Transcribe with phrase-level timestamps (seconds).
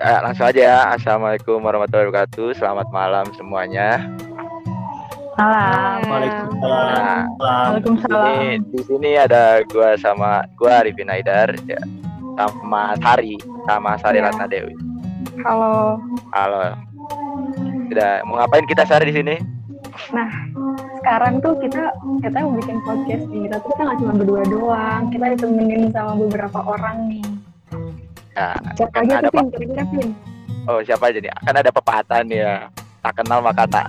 [0.00, 0.78] Eh, langsung aja ya.
[0.96, 2.56] Assalamualaikum warahmatullahi wabarakatuh.
[2.56, 4.00] Selamat malam semuanya.
[5.36, 6.00] Malam.
[6.08, 6.88] Waalaikumsalam.
[6.96, 8.32] Nah, Waalaikumsalam.
[8.32, 11.76] Ini di sini ada gua sama gua Arifin Haidar ya.
[12.40, 13.36] sama Sari
[13.68, 14.32] sama Sari Ya.
[14.32, 14.72] Ratna Dewi.
[15.44, 16.00] Halo.
[16.32, 16.80] Halo.
[17.92, 19.36] Tidak mau ngapain kita Sari di sini?
[20.96, 21.92] Sekarang tuh kita
[22.24, 25.12] kita mau bikin podcast nih, tapi kita nggak cuma berdua doang.
[25.12, 27.29] Kita ditemenin sama beberapa orang nih.
[28.36, 29.46] Nah, Siapa kan aja ada tuh, Pin?
[29.50, 30.08] Kira-kira?
[30.68, 31.32] Oh siapa aja nih?
[31.34, 32.54] Akan ada pepatah nih ya.
[33.00, 33.88] Tak kenal maka tak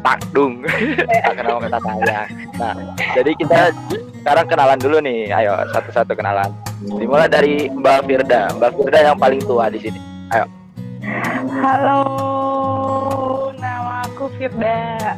[0.00, 0.64] takdung.
[1.26, 2.28] tak kenal maka tak sayang.
[2.56, 2.74] Nah,
[3.14, 3.58] jadi kita
[4.24, 5.30] sekarang kenalan dulu nih.
[5.30, 6.50] Ayo satu-satu kenalan.
[6.82, 8.50] Dimulai dari Mbak Firda.
[8.58, 10.00] Mbak Firda yang paling tua di sini.
[11.62, 12.02] Halo.
[13.54, 15.14] Nama aku Firda.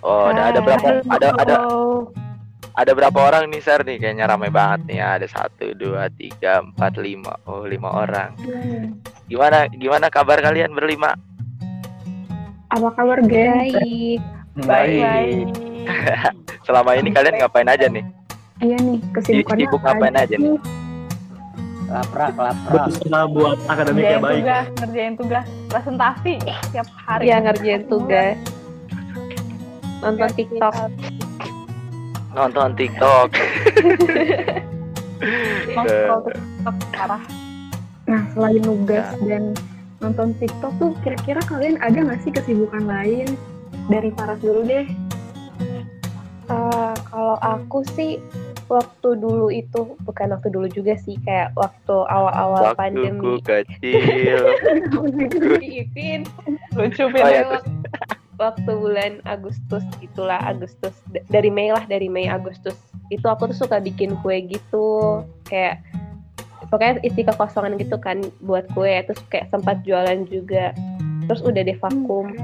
[0.00, 0.64] Oh, ada, ada Hai.
[0.64, 1.56] berapa ada ada
[2.76, 3.84] ada berapa orang nih Sar?
[3.84, 7.36] Nih kayaknya ramai banget nih ada satu dua tiga empat lima.
[7.44, 8.32] Oh lima orang.
[9.28, 11.12] Gimana gimana kabar kalian berlima?
[12.72, 13.72] Apa kabar, geng?
[13.76, 14.20] Baik.
[14.64, 15.46] Baik.
[16.66, 18.04] selama ini kalian ngapain aja nih?
[18.64, 20.56] Iya nih, kesibukannya Sibuk ngapain aja nih?
[21.86, 22.90] Laprak, laprak.
[22.90, 24.42] Berusaha buat akademik Ngerjain yang baik.
[24.42, 26.34] tugas, ngerjain tugas presentasi
[26.74, 27.24] tiap hari.
[27.30, 28.36] Ya ngerjain tugas.
[30.02, 30.74] Nonton TikTok.
[32.36, 33.32] nonton TikTok
[35.72, 37.24] Nonton TikTok parah.
[38.04, 39.56] Nah, selain nugas dan
[40.04, 43.40] nonton TikTok tuh kira-kira kalian ada nggak sih kesibukan lain?
[43.88, 44.84] Dari Paras dulu deh.
[46.46, 48.20] Eh, kalau aku sih
[48.66, 53.32] waktu dulu itu bukan waktu dulu juga sih kayak waktu awal-awal waktuku pandemi.
[53.40, 54.42] kecil.
[55.62, 56.26] Ipin
[56.72, 57.62] lucu Oh, ya, Pin.
[58.36, 60.92] waktu bulan Agustus gitulah Agustus.
[61.26, 62.76] Dari Mei lah dari Mei Agustus.
[63.08, 65.22] Itu aku tuh suka bikin kue gitu.
[65.44, 65.80] Kayak
[66.66, 68.92] pokoknya isi kekosongan gitu kan buat kue.
[69.02, 70.74] Terus kayak sempat jualan juga.
[71.24, 72.34] Terus udah deh vakum.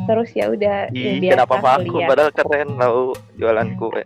[0.00, 2.02] Terus ya udah ya Ih, biasa kenapa vakum?
[2.02, 3.00] padahal keren tau
[3.36, 4.02] jualan kue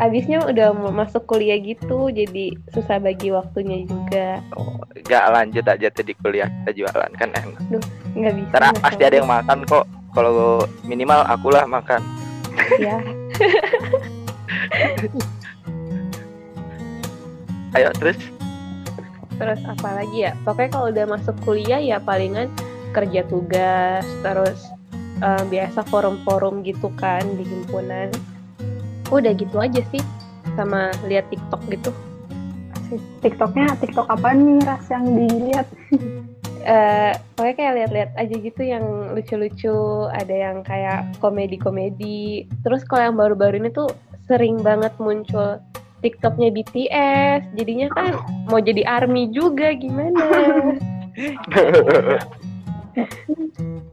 [0.00, 4.40] abisnya udah mau masuk kuliah gitu jadi susah bagi waktunya juga.
[4.56, 7.60] Oh, gak lanjut aja tuh di kuliah kita jualan kan enak.
[8.16, 9.84] Nggak bisa karena nggak pasti ada yang makan kok.
[10.16, 12.00] Kalau minimal akulah makan.
[12.80, 12.96] Ya
[17.78, 18.18] ayo terus?
[19.38, 20.34] Terus apa lagi ya?
[20.42, 22.50] Pokoknya kalau udah masuk kuliah ya palingan
[22.90, 24.58] kerja tugas terus
[25.22, 28.10] eh, biasa forum-forum gitu kan di himpunan
[29.10, 30.02] udah gitu aja sih
[30.54, 31.90] sama lihat TikTok gitu.
[33.22, 35.66] TikToknya TikTok apa nih ras yang dilihat?
[36.60, 38.84] eh pokoknya kayak lihat-lihat aja gitu yang
[39.16, 42.50] lucu-lucu ada yang kayak komedi-komedi.
[42.66, 43.88] Terus kalau yang baru-baru ini tuh
[44.30, 45.58] sering banget muncul
[46.00, 48.12] TikToknya BTS jadinya kan
[48.48, 50.24] mau jadi army juga gimana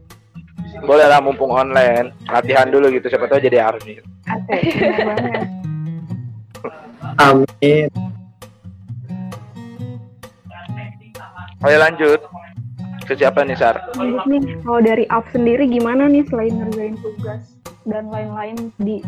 [0.84, 3.98] boleh lah mumpung online latihan dulu gitu siapa tahu jadi army.
[7.18, 7.90] Amin.
[11.66, 12.22] ayo lanjut
[13.04, 17.56] ke siapa nih Sar Lanjut nih, kalau dari Up sendiri gimana nih selain ngerjain tugas
[17.88, 19.00] dan lain-lain di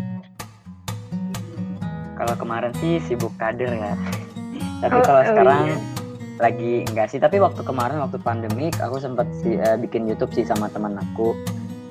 [2.16, 3.94] Kalau kemarin sih sibuk kader ya.
[4.84, 5.76] Tapi Oh, kalau oh sekarang iya.
[6.40, 7.20] Lagi enggak sih.
[7.20, 11.36] Tapi waktu kemarin waktu pandemik aku sempat sih eh, bikin YouTube sih sama teman aku.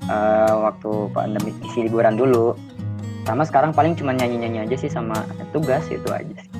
[0.08, 2.56] Eh, waktu pandemik isi liburan dulu.
[3.28, 5.20] Sama sekarang paling cuma nyanyi-nyanyi aja sih sama
[5.52, 6.50] tugas itu aja sih.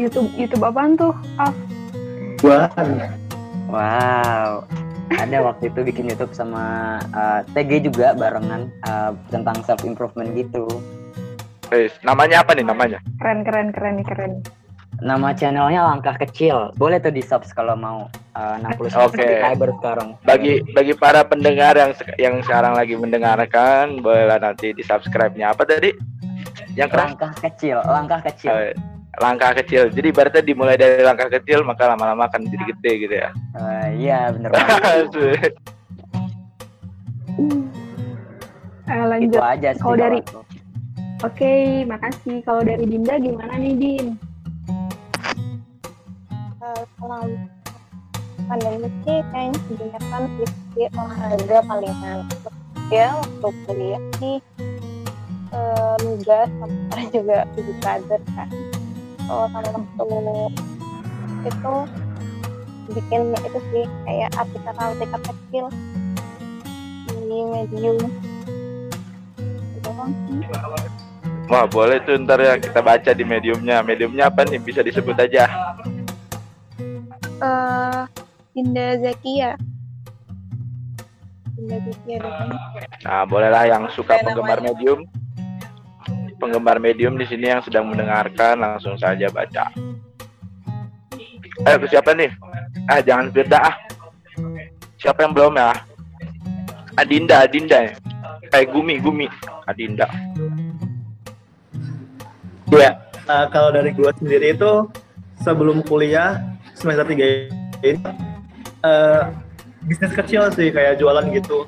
[0.00, 1.12] YouTube YouTube apaan tuh?
[1.36, 1.52] Ah,
[2.40, 2.66] Gua
[3.68, 4.66] Wow.
[5.12, 10.64] Ada waktu itu bikin YouTube sama eh, TG juga barengan eh, tentang self improvement gitu.
[11.72, 13.00] Eh, namanya apa nih namanya?
[13.16, 14.32] keren keren keren nih keren.
[15.02, 16.70] Nama channelnya Langkah Kecil.
[16.78, 18.06] Boleh tuh di subs kalau mau
[18.38, 18.90] eh, 60 Oke.
[18.94, 20.08] subscriber sekarang.
[20.22, 21.90] Bagi bagi para pendengar yang
[22.22, 25.90] yang sekarang lagi mendengarkan, bolehlah nanti di subscribe-nya apa tadi?
[26.78, 28.54] Yang keras Langkah Kecil, Langkah Kecil.
[28.54, 28.72] Eh,
[29.20, 29.92] langkah kecil.
[29.92, 33.28] Jadi berarti dimulai dari langkah kecil maka lama-lama akan jadi gede gitu ya.
[33.60, 35.06] Eh, iya bener banget.
[38.88, 39.40] Eh, Itu lanjut.
[39.42, 39.80] aja sih.
[39.82, 40.24] Kalau dari-.
[41.22, 41.52] Oke,
[41.86, 42.40] makasih.
[42.42, 44.06] Kalau dari Dinda gimana nih, Din?
[46.62, 47.26] Eh, selama
[48.46, 52.18] pandemi sih kayaknya kebanyakan isi olahraga palingan
[52.86, 54.38] ya waktu kuliah sih
[56.06, 58.46] nugas sama juga tujuh kader kan
[59.26, 60.02] kalau sama waktu
[61.50, 61.74] itu
[62.94, 65.66] bikin itu sih kayak artikel-artikel kecil
[67.26, 67.98] di medium
[69.82, 70.46] Itu sih.
[71.50, 73.82] Wah, boleh tuh ntar ya kita baca di mediumnya.
[73.82, 74.62] Mediumnya apa nih?
[74.62, 75.50] Bisa disebut aja.
[77.42, 78.00] Eh
[78.54, 79.58] Dinda Zakia
[81.58, 82.50] Dinda Zakia doang
[83.02, 84.68] Nah, bolehlah yang suka Kayak penggemar namanya.
[84.78, 85.00] medium.
[86.38, 89.70] Penggemar medium di sini yang sedang mendengarkan langsung saja baca.
[91.66, 92.30] Eh, siapa nih?
[92.86, 93.76] Ah, jangan Firda ah.
[95.02, 95.74] Siapa yang belum ya?
[96.94, 97.90] Adinda, Adinda.
[98.54, 99.26] Eh, Gumi, Gumi.
[99.66, 100.06] Adinda.
[102.72, 102.96] ya
[103.28, 104.88] eh, kalau dari gua sendiri itu
[105.44, 106.40] sebelum kuliah
[106.82, 107.14] semester 3
[107.86, 108.02] ini
[108.82, 109.22] eh,
[109.86, 111.64] bisnis kecil sih kayak jualan gitu.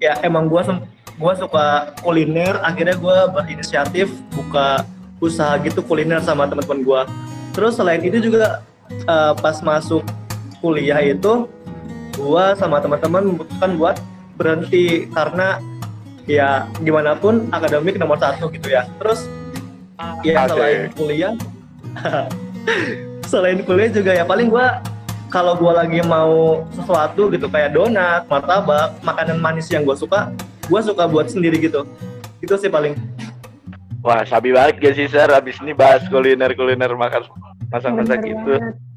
[0.00, 0.84] Ya emang gua sem-
[1.16, 4.84] gua suka kuliner, akhirnya gua berinisiatif buka
[5.20, 7.00] usaha gitu kuliner sama teman-teman gua.
[7.56, 8.60] Terus selain itu juga
[8.92, 10.04] eh, pas masuk
[10.60, 11.48] kuliah itu
[12.16, 13.96] gua sama teman-teman memutuskan buat
[14.36, 15.60] berhenti karena
[16.24, 18.88] ya gimana pun akademik nomor satu gitu ya.
[19.00, 19.28] Terus
[20.24, 21.36] ya selain kuliah
[23.30, 24.82] selain kuliah juga ya paling gua
[25.30, 30.34] kalau gua lagi mau sesuatu gitu kayak donat, martabak, makanan manis yang gua suka,
[30.66, 31.86] gua suka buat sendiri gitu.
[32.42, 32.98] Itu sih paling.
[34.02, 35.28] Wah, sabi banget gak sih, Sar?
[35.28, 37.28] Abis ini bahas kuliner-kuliner makan
[37.68, 38.54] masak-masak Bener gitu.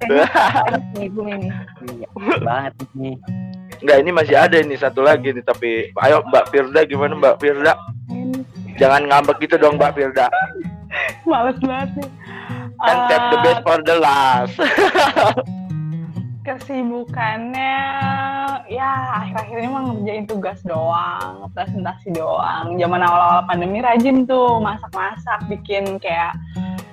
[0.08, 0.82] banget.
[0.96, 1.48] Nih gue ini.
[1.92, 2.08] Iya,
[2.40, 3.16] banget nih.
[3.84, 7.76] Enggak, ini masih ada ini satu lagi nih, tapi ayo Mbak Firda gimana Mbak Firda?
[8.80, 10.32] Jangan ngambek gitu dong Mbak Firda.
[11.28, 12.10] Males banget nih.
[12.84, 14.56] Kan Eh, save the best for the last.
[16.44, 17.80] kesibukannya
[18.68, 22.76] ya akhir-akhir ini mah ngerjain tugas doang, presentasi doang.
[22.76, 26.36] Zaman awal-awal pandemi rajin tuh masak-masak, bikin kayak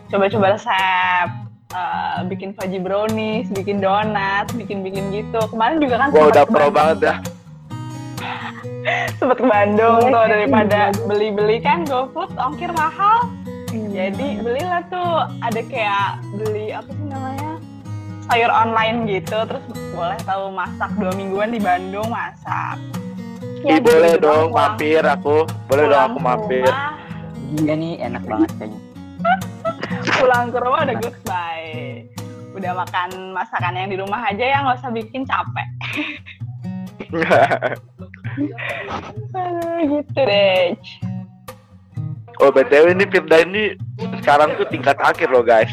[0.07, 1.29] coba-coba resep,
[1.73, 5.43] eh, bikin fudgy brownies, bikin donat, bikin-bikin gitu.
[5.49, 7.17] Kemarin juga kan Gua sempet udah ke pro Bandung- banget dah.
[9.19, 10.31] sempet ke Bandung tuh kan?
[10.31, 13.27] daripada beli-beli kan GoFood ongkir mahal.
[13.71, 14.11] Iya.
[14.11, 15.11] Jadi belilah tuh
[15.41, 17.51] ada kayak beli apa sih namanya
[18.27, 22.79] sayur online gitu terus boleh tahu masak dua mingguan di Bandung masak.
[23.61, 24.51] Ih, boleh dong doang.
[24.51, 25.45] mampir aku.
[25.67, 26.65] Boleh dong Pulang aku ke mampir.
[26.65, 26.97] rumah-
[27.51, 28.81] Iya nih enak banget kayaknya.
[30.17, 31.71] Pulang ke rumah udah goodbye.
[32.51, 35.69] Udah makan masakan yang di rumah aja ya nggak usah bikin capek.
[39.83, 40.75] Gitu deh.
[42.41, 43.77] Oh, BTW ini Firda ini
[44.21, 45.71] sekarang tuh tingkat akhir loh guys.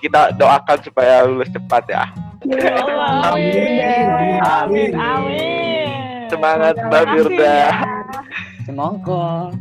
[0.00, 2.04] Kita doakan supaya lulus cepat ya.
[2.44, 3.32] Ya Allah.
[3.32, 4.40] Amin.
[4.40, 5.88] Amin, amin.
[6.28, 7.44] Semangat Mbak Firda.
[7.44, 7.70] ya.
[8.66, 9.54] Semongkol.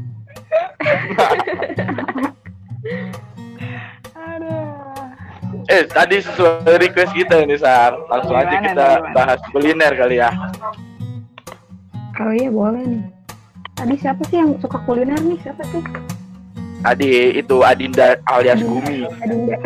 [4.16, 4.70] Aduh.
[5.66, 7.98] Eh, tadi sesuai request kita ini, Sar.
[8.10, 9.14] Langsung aja kita gimana?
[9.14, 10.30] bahas kuliner kali ya.
[12.22, 13.04] Oh iya boleh nih.
[13.76, 15.36] Tadi siapa sih yang suka kuliner nih?
[15.42, 15.84] Siapa sih?
[16.86, 19.10] Tadi itu Adinda alias Gumi.
[19.18, 19.58] Adinda.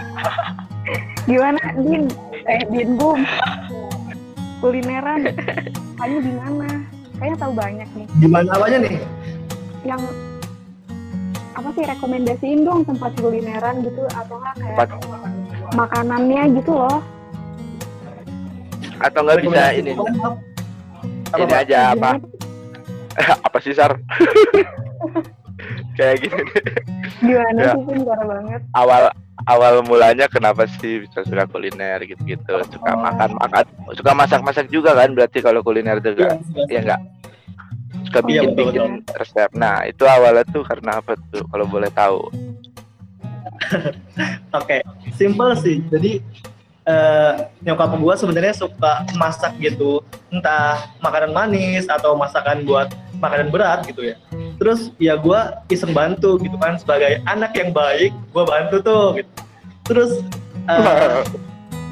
[1.28, 2.08] Gimana, Din?
[2.48, 3.20] Eh, Din Gum.
[4.58, 5.28] Kulineran.
[6.00, 6.68] Kayaknya di mana?
[7.20, 8.06] Kayaknya tahu banyak nih.
[8.16, 8.94] Gimana apanya nih?
[9.84, 10.00] Yang
[11.52, 14.88] apa sih rekomendasiin dong tempat kulineran gitu atau nggak kayak Tempat
[15.76, 16.98] makanannya gitu loh.
[19.00, 19.92] atau nggak bisa ini
[21.32, 22.10] Apa, ini aja apa
[23.48, 23.96] apa sih Sar?
[26.00, 26.42] kayak gini.
[27.20, 27.72] Gimana Ya.
[27.76, 28.00] sih?
[28.00, 28.60] Parah banget.
[28.72, 29.02] Awal
[29.44, 33.00] awal mulanya kenapa sih bisa suka kuliner gitu-gitu, suka Oh.
[33.00, 36.40] makan-makan, suka masak-masak juga kan berarti kalau kuliner juga.
[36.56, 37.00] Iya, Iya enggak?
[38.08, 39.50] Suka Iya, bikin-bikin resep.
[39.54, 42.20] Nah, itu awalnya tuh karena apa tuh kalau boleh tahu?
[44.58, 44.80] Oke,
[45.14, 45.84] simple sih.
[45.86, 46.20] Jadi
[46.90, 47.32] eh,
[47.62, 50.02] nyokap gua sebenarnya suka masak gitu,
[50.34, 52.90] entah makanan manis atau masakan buat
[53.22, 54.16] makanan berat gitu ya.
[54.58, 59.30] Terus ya gua iseng bantu gitu kan sebagai anak yang baik, gua bantu tuh gitu.
[59.86, 60.10] Terus
[60.66, 61.22] eh,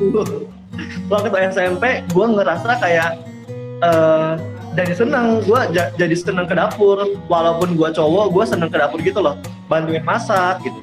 [1.12, 3.10] waktu SMP gua ngerasa kayak
[3.86, 4.32] eh,
[4.78, 5.42] jadi seneng,
[5.74, 7.02] ja- jadi seneng ke dapur.
[7.26, 9.38] Walaupun gua cowok, gua seneng ke dapur gitu loh,
[9.70, 10.78] bantuin masak gitu.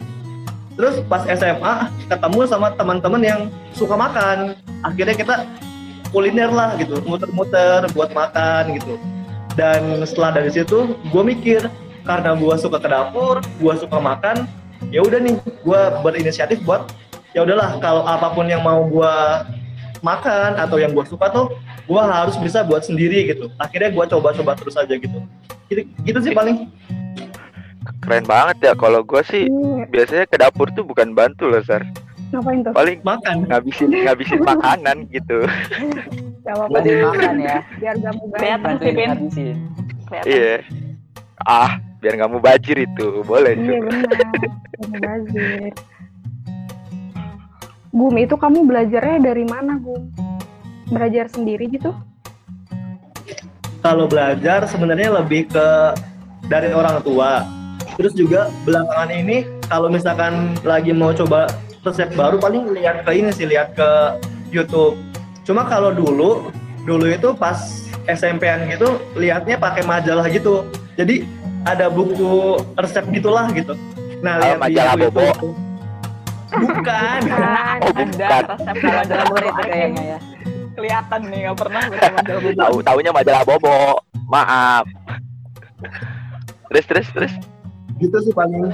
[0.75, 1.75] Terus pas SMA
[2.12, 3.41] ketemu sama teman-teman yang
[3.72, 4.60] suka makan.
[4.84, 5.36] Akhirnya kita
[6.12, 9.00] kuliner lah gitu, muter-muter buat makan gitu.
[9.55, 11.67] Dan setelah dari situ gue mikir
[12.03, 14.46] karena gue suka ke dapur, gue suka makan,
[14.91, 16.91] ya udah nih gue berinisiatif buat
[17.36, 19.13] ya udahlah kalau apa pun yang mau gue
[20.00, 21.51] makan atau yang gue suka tuh
[21.86, 23.51] gue harus bisa buat sendiri gitu.
[23.60, 25.20] Akhirnya gue coba-coba terus aja gitu.
[25.72, 26.70] Gitu, gitu sih paling.
[27.99, 29.85] Keren banget ya kalau gue sih Iya.
[29.87, 31.81] biasanya ke dapur tuh bukan bantu loh, Sar.
[32.29, 32.73] Ngapain tuh?
[32.73, 33.35] Paling Makan.
[33.47, 35.45] ngabisin ngabisin makanan gitu.
[36.45, 37.57] Bantuin makan ya.
[37.77, 39.11] Biar gak mau Kelihatan sih, Pin.
[40.23, 40.55] Iya.
[41.41, 43.21] Ah, biar nggak mau bajir itu.
[43.21, 44.13] Boleh Iya benar.
[45.03, 45.73] Bazir.
[47.89, 50.11] Gum, itu kamu belajarnya dari mana, Gum?
[50.87, 51.95] Belajar sendiri gitu?
[53.79, 55.67] kalau belajar sebenarnya lebih ke
[56.43, 57.45] dari orang tua.
[57.95, 61.47] Terus juga belakangan ini kalau misalkan lagi mau coba
[61.81, 63.89] resep baru paling lihat ke ini sih lihat ke
[64.51, 64.99] YouTube.
[65.43, 66.51] Cuma kalau dulu
[66.83, 67.57] dulu itu pas
[68.05, 70.67] SMP-an gitu lihatnya pakai majalah gitu.
[70.95, 71.23] Jadi
[71.63, 73.73] ada buku resep gitulah gitu.
[74.19, 75.23] Nah, lihat di majalah Bobo.
[75.23, 75.49] itu.
[76.51, 77.19] Bukan.
[77.31, 77.43] Kan.
[77.85, 80.19] Oh, Ada resep Kalau majalah itu kayaknya ya.
[80.75, 82.59] kelihatan nih nggak pernah baca majalah bobo.
[82.59, 83.77] Tahu taunya majalah Bobo.
[84.27, 84.85] Maaf.
[86.67, 87.33] Terus terus terus.
[87.99, 88.73] Gitu sih paling.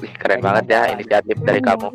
[0.00, 1.92] Wih, keren banget ya inisiatif dari kamu.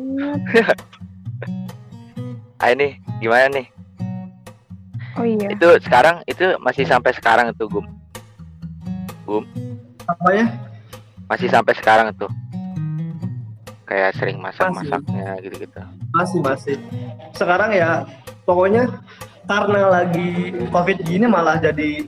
[2.56, 3.66] Ah ini gimana nih?
[5.16, 5.48] Oh iya.
[5.50, 7.86] Itu sekarang itu masih sampai sekarang itu Gum.
[10.06, 10.46] Apa ya?
[11.26, 12.30] Masih sampai sekarang tuh.
[13.86, 15.82] Kayak sering masak-masaknya gitu-gitu.
[16.14, 16.76] Masih masih.
[17.34, 18.06] Sekarang ya
[18.46, 18.86] pokoknya
[19.46, 22.06] karena lagi covid gini malah jadi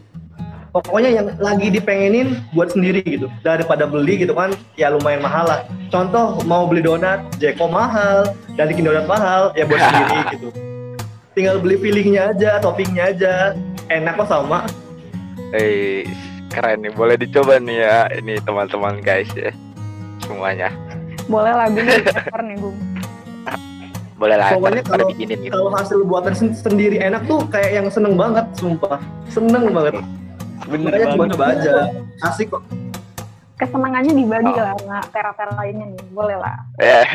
[0.70, 5.60] pokoknya yang lagi dipengenin buat sendiri gitu daripada beli gitu kan ya lumayan mahal lah.
[5.88, 10.48] Contoh mau beli donat Jeko mahal, dari Donat mahal ya buat sendiri gitu.
[11.32, 13.34] Tinggal beli fillingnya aja, toppingnya aja,
[13.88, 14.66] enak kok sama.
[15.54, 16.02] Eh,
[16.50, 16.92] keren nih.
[16.92, 19.54] Boleh dicoba nih ya ini teman-teman guys ya.
[20.20, 20.68] Semuanya.
[21.30, 21.66] Boleh lah.
[22.18, 22.74] Cover nih, Gum.
[24.18, 25.54] Boleh lah Pokoknya kalau- bikinin gitu.
[25.54, 28.98] Kalau hasil buatan sen- sendiri enak tuh kayak yang seneng banget, sumpah.
[29.30, 29.94] Seneng banget.
[30.64, 31.14] Bener Makanya banget.
[31.14, 31.72] coba-coba aja.
[32.20, 32.62] Asik kok.
[33.54, 34.56] Kesenangannya dibagi Oh.
[34.56, 36.02] lah sama tera-tera lainnya nih.
[36.10, 36.56] Boleh lah.
[36.78, 37.06] Eh,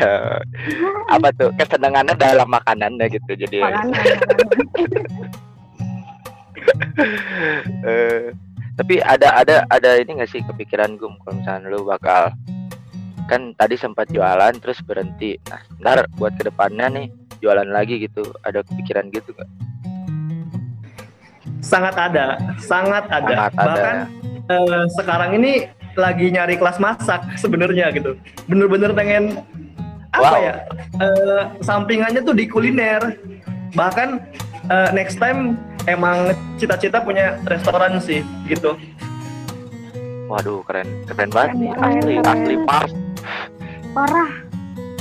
[1.14, 3.32] apa tuh kesenangannya dalam makanannya gitu.
[3.34, 5.08] Jadi Makanan, makanan.
[7.82, 8.32] eh,
[8.74, 12.32] tapi ada ada ada ini gak sih kepikiran gum kalau misalnya lu bakal
[13.24, 15.40] kan tadi sempat jualan terus berhenti.
[15.48, 17.06] Nah, ntar buat ke depannya nih
[17.40, 18.20] jualan lagi gitu.
[18.42, 19.48] Ada kepikiran gitu gak?
[21.64, 23.48] Sangat ada, sangat ada.
[23.48, 23.64] Sangat ada.
[23.64, 23.96] Bahkan
[24.46, 25.52] eh, sekarang ini
[25.96, 28.20] lagi nyari kelas masak sebenarnya gitu.
[28.44, 29.40] Bener-bener pengen
[30.12, 30.38] apa Wow.
[30.38, 30.54] ya?
[31.00, 33.16] eh, sampingannya tuh di kuliner.
[33.72, 34.08] Bahkan
[34.68, 38.76] eh, next time emang cita-cita punya restoran sih gitu.
[40.24, 41.70] Waduh, keren keren banget nih.
[41.70, 42.28] Keren, Asli keren.
[42.28, 42.90] asli pas.
[43.90, 44.30] Parah.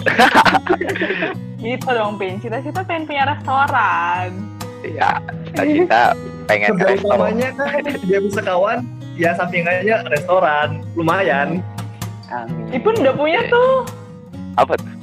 [1.63, 2.35] Gitu dong, Pin.
[2.37, 4.29] Cita-cita pengen punya restoran.
[4.83, 5.15] Ya,
[5.47, 6.11] cita-cita
[6.45, 7.17] pengen ke Kerja restoran.
[7.17, 8.79] utamanya kan dia bisa kawan,
[9.15, 11.63] ya sampingannya restoran, lumayan.
[12.31, 12.73] Amin.
[12.73, 13.85] Ipun udah punya tuh.
[14.57, 14.93] Apa tuh?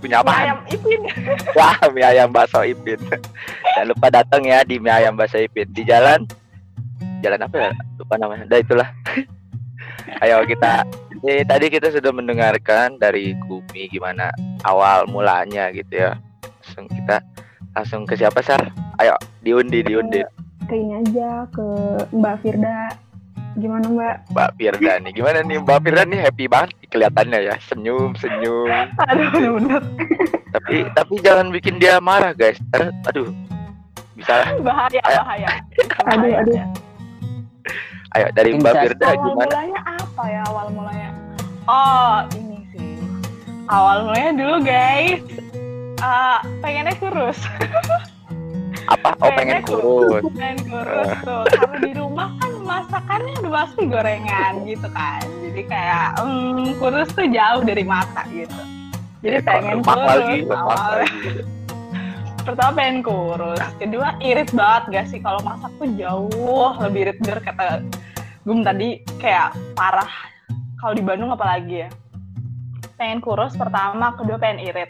[0.00, 0.32] Punya Mie apa?
[0.32, 1.00] ayam Ipin.
[1.58, 2.96] Wah, mie ayam bakso Ipin.
[3.76, 6.24] Jangan lupa datang ya di mie ayam bakso Ipin di jalan
[7.20, 7.72] jalan apa ya?
[8.00, 8.48] Lupa namanya.
[8.48, 8.88] Udah itulah.
[10.24, 10.88] Ayo kita
[11.20, 14.32] ini tadi kita sudah mendengarkan dari Gumi gimana
[14.64, 16.16] awal mulanya gitu ya.
[16.64, 17.20] Langsung kita
[17.80, 18.60] langsung ke siapa Sar?
[19.00, 20.20] Ayo diundi diundi
[20.68, 21.64] Ke ini aja, ke
[22.12, 22.92] Mbak Firda.
[23.58, 24.14] Gimana, Mbak?
[24.30, 25.12] Mbak Firda nih.
[25.16, 27.54] Gimana nih Mbak Firda nih happy banget kelihatannya ya.
[27.64, 28.68] Senyum senyum.
[29.10, 29.82] Aduh, bener-bener.
[30.52, 32.60] Tapi tapi jangan bikin dia marah guys.
[33.08, 33.32] Aduh
[34.14, 35.18] bisa Bahaya, Ayo.
[35.24, 35.50] bahaya.
[36.12, 36.60] Aduh, aduh.
[38.12, 39.46] Ayo dari Mbak Firda awal gimana?
[39.48, 41.10] mulanya apa ya awal mulanya?
[41.64, 43.00] Oh ini sih.
[43.66, 45.22] Awal mulanya dulu guys.
[46.00, 47.38] Eh, pengennya kurus.
[48.88, 49.14] Apa?
[49.22, 50.22] Oh pengen kurus.
[50.34, 51.42] Pengen kurus tuh.
[51.46, 55.22] Karena di rumah kan masakannya udah pasti gorengan gitu kan.
[55.46, 58.60] Jadi kayak hmm, kurus tuh jauh dari mata gitu.
[59.20, 60.00] Jadi Eh, pengen kurus.
[60.08, 61.06] lagi, awalnya.
[61.06, 61.30] lagi.
[62.48, 63.60] Pertama pengen kurus.
[63.76, 67.84] Kedua irit banget gak sih kalau masak tuh jauh lebih irit bener kata
[68.42, 70.08] Gum tadi kayak parah.
[70.80, 71.88] Kalau di Bandung apalagi ya.
[72.96, 74.88] Pengen kurus pertama, kedua pengen irit.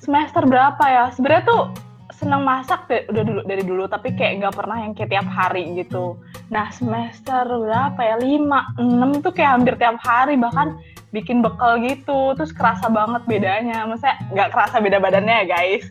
[0.00, 1.04] Semester berapa ya?
[1.12, 1.62] Sebenarnya tuh
[2.10, 5.64] seneng masak deh, udah dulu dari dulu tapi kayak nggak pernah yang kayak tiap hari
[5.76, 6.16] gitu.
[6.52, 8.16] Nah semester berapa ya?
[8.16, 10.76] 5, 6 tuh kayak hampir tiap hari bahkan
[11.10, 15.84] bikin bekal gitu terus kerasa banget bedanya maksudnya nggak kerasa beda badannya ya guys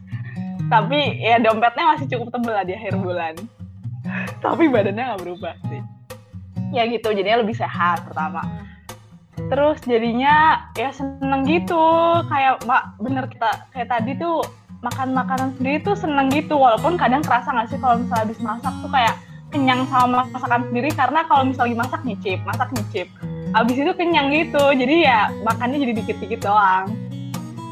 [0.71, 3.35] tapi ya dompetnya masih cukup tebel lah di akhir bulan
[4.43, 5.83] tapi badannya nggak berubah sih
[6.71, 8.47] ya gitu jadinya lebih sehat pertama
[9.47, 11.79] terus jadinya ya seneng gitu.
[12.27, 14.43] Kayak mak bener kita kayak tadi tuh
[14.79, 16.59] makan makanan sendiri tuh seneng gitu.
[16.59, 19.15] Walaupun kadang kerasa nggak sih kalau misalnya habis masak tuh kayak
[19.49, 20.89] kenyang sama masakan sendiri.
[20.91, 23.07] Karena kalau misalnya lagi masak nyicip masak nyicip.
[23.49, 24.63] Abis itu kenyang gitu.
[24.75, 26.91] Jadi ya makannya jadi dikit-dikit doang.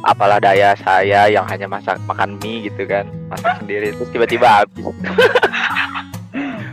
[0.06, 4.86] Apalah daya saya yang hanya masak makan mie gitu kan, masak sendiri terus tiba-tiba habis.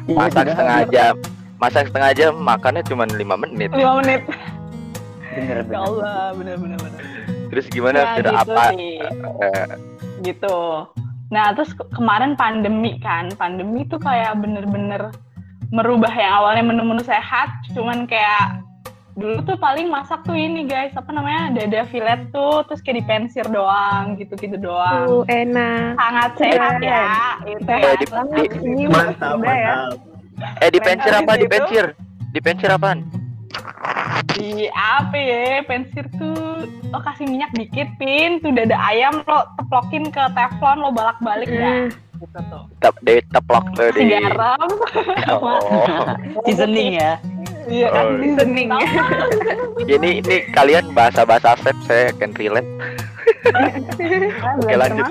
[0.05, 0.53] Iya, Masak juga.
[0.53, 1.15] setengah jam,
[1.57, 3.73] masak setengah jam makannya cuma lima menit.
[3.73, 4.21] lima menit
[5.35, 5.79] Bener, ya bener.
[5.81, 7.01] Allah bener bener bener
[7.49, 7.97] Terus gimana?
[7.97, 8.65] ya gitu apa?
[8.71, 8.99] sih
[10.23, 10.59] gitu
[11.27, 15.11] nah terus ke- kemarin pandemi kan pandemi tuh kayak bener-bener
[15.69, 18.63] merubah yang awalnya menu-menu sehat cuman kayak
[19.13, 23.47] dulu tuh paling masak tuh ini guys apa namanya dada filet tuh terus kayak dipensir
[23.47, 25.95] doang gitu-gitu doang Tuh enak.
[25.97, 27.07] sangat sehat ya
[27.45, 27.93] itu Eh, ya.
[27.95, 30.61] di- di- ini Mantap, udah ya mantap.
[30.61, 31.33] eh di pensir Habis apa?
[31.33, 31.85] Di itu- pensir?
[32.29, 32.99] Di pensir apaan?
[34.35, 40.11] Di apa ya pensir tuh lo kasih minyak dikit pin tuh dada ayam lo teplokin
[40.11, 44.11] ke teflon lo balak-balik dah gitu tuh Tep, di teplok tuh di.
[44.11, 44.71] garam
[45.35, 45.59] Oh.
[46.47, 47.13] Seasoning ya.
[47.67, 48.69] iya Oh, kasih seasoning
[49.95, 52.67] Ini ini kalian bahasa-bahasa vape saya can relate.
[54.63, 55.11] Oke, lanjut.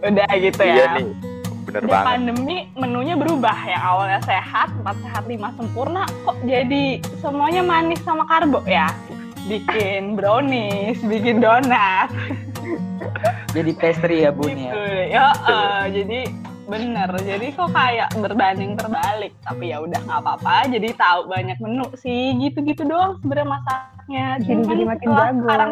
[0.00, 1.06] udah gitu Iya ya nih.
[1.70, 2.08] Bener Udah banget.
[2.10, 8.26] pandemi menunya berubah ya awalnya sehat empat sehat lima sempurna kok jadi semuanya manis sama
[8.26, 8.90] karbo ya?
[9.46, 12.10] Bikin brownies bikin donat.
[13.56, 14.78] Jadi pastry ya bun gitu
[15.10, 15.10] ya.
[15.10, 16.20] ya eh, jadi
[16.70, 17.10] bener.
[17.18, 19.34] Jadi kok kayak berbanding terbalik.
[19.42, 20.70] Tapi ya udah nggak apa-apa.
[20.70, 24.26] Jadi tahu banyak menu sih gitu-gitu doang sebenarnya masaknya.
[24.46, 25.38] Jadi jadi makin jago.
[25.42, 25.70] sekarang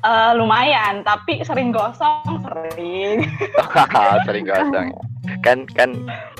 [0.00, 3.28] eh, lumayan tapi sering gosong sering.
[4.26, 5.05] Sering gosong ya.
[5.40, 5.90] Kan kan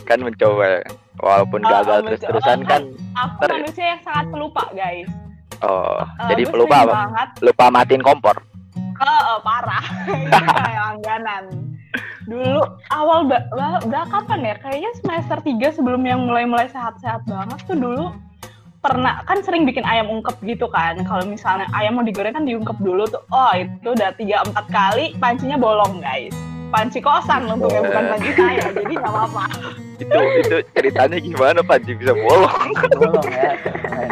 [0.03, 0.81] kan mencoba ya.
[1.17, 2.83] walaupun Oh, gagal oh, terus-terusan kan
[3.15, 5.09] aku Ter- manusia yang sangat pelupa guys.
[5.59, 6.93] Oh Eh, jadi pelupa apa?
[6.95, 7.29] banget.
[7.43, 8.37] Lupa matiin kompor.
[8.97, 9.81] oh, oh, parah.
[10.61, 11.45] Kayak langganan.
[12.27, 14.55] Dulu awal ba- ba- ba- kapan ya?
[14.59, 18.13] Kayaknya semester 3 sebelum yang mulai-mulai sehat-sehat banget tuh dulu
[18.79, 21.01] pernah kan sering bikin ayam ungkep gitu kan.
[21.01, 23.25] Kalau misalnya ayam mau digoreng kan diungkep dulu tuh.
[23.31, 26.37] Oh itu udah tiga empat kali pancinya bolong guys
[26.67, 29.45] panci kosan untungnya bukan panci saya jadi nggak apa-apa
[29.97, 32.69] Itu itu ceritanya gimana Panji bisa bolong?
[33.01, 33.57] Bolong ya.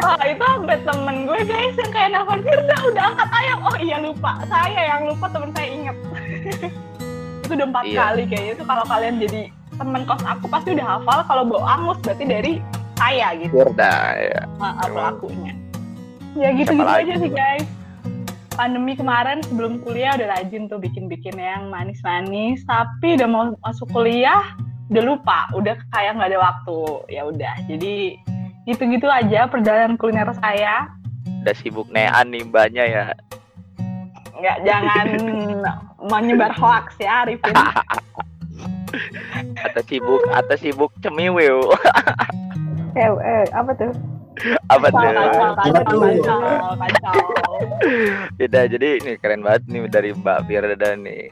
[0.01, 3.59] Oh itu sampai temen gue guys yang kayak nelfon Firda udah angkat ayam.
[3.61, 5.97] Oh iya lupa, saya yang lupa temen saya inget.
[7.45, 7.97] itu udah empat Iya.
[8.01, 9.41] kali kayaknya itu kalau kalian jadi
[9.77, 12.53] temen kos aku pasti udah hafal kalau bawa angus berarti dari
[12.97, 14.41] saya gitu Firda ya.
[14.57, 15.53] uh, pelakunya.
[16.33, 17.67] Ya gitu-gitu aja sih guys.
[18.55, 24.55] Pandemi kemarin sebelum kuliah udah rajin tuh bikin-bikin yang manis-manis, tapi udah mau masuk kuliah
[24.87, 26.79] udah lupa, udah kayak nggak ada waktu.
[27.11, 28.15] Ya udah, jadi
[28.63, 30.87] gitu-gitu aja perjalanan kuliner saya.
[31.43, 33.05] Udah sibuk nean nih mbaknya ya.
[34.35, 35.07] nggak jangan
[36.11, 37.55] menyebar hoax ya Arifin
[39.63, 41.71] Atau sibuk atau sibuk cemiwiu.
[42.99, 43.91] eh, eh apa tuh
[44.67, 45.11] apa kacau tuh?
[45.11, 46.23] kacau kacau Waduh.
[46.23, 47.13] kacau kacau
[48.35, 51.31] Beda jadi ini keren banget nih dari Mbak Firda nih.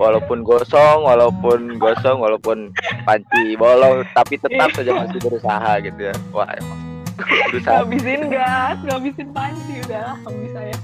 [0.00, 2.72] Walaupun gosong, walaupun gosong, walaupun
[3.04, 6.14] panci bolong, tapi tetap saja masih berusaha gitu ya.
[6.32, 6.80] Wah emang
[7.52, 7.84] berusaha.
[7.84, 10.78] ngabisin gas ngabisin panci udah nggak bisa ya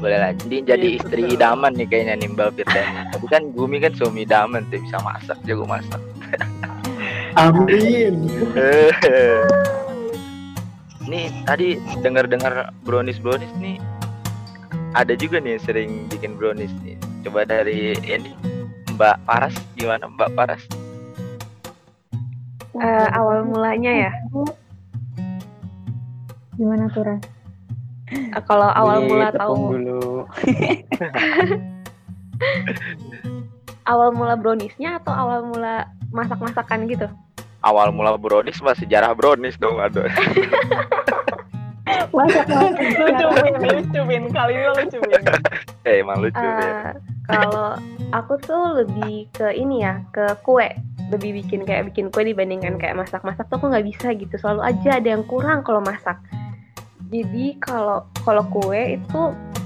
[0.00, 0.32] Boleh lah.
[0.32, 3.12] Jadi jadi Gitu, istri idaman nih kayaknya nih Mbak Firda.
[3.12, 6.00] Tapi kan Gumi kan suami idaman tuh bisa masak, jago masak.
[7.38, 8.26] Amin.
[11.10, 11.74] nih tadi
[12.06, 13.82] dengar-dengar brownies brownies nih
[14.94, 16.98] ada juga nih yang sering bikin brownies nih.
[17.22, 18.34] Coba dari ini
[18.96, 20.62] Mbak Paras gimana Mbak Paras?
[22.80, 24.12] Eh, awal mulanya ya
[26.54, 27.22] Gimana tuh, Ras?
[28.10, 30.02] Eh, kalau awal Beli mula tahu dulu.
[33.90, 37.06] awal mula browniesnya atau awal mula masak-masakan gitu
[37.60, 40.08] Awal mula brownies mah sejarah brownies dong aduh.
[42.10, 43.04] Masak-masak.
[43.68, 44.32] lucu Win, lucu.
[44.32, 44.98] Kali ini lucu.
[45.84, 46.96] Eh emang lucu ya.
[46.96, 46.96] Eh,
[47.30, 47.78] kalau
[48.10, 50.66] aku tuh lebih ke ini ya ke kue
[51.10, 54.98] lebih bikin kayak bikin kue dibandingkan kayak masak-masak tuh aku nggak bisa gitu selalu aja
[54.98, 56.18] ada yang kurang kalau masak
[57.10, 59.22] jadi kalau kalau kue itu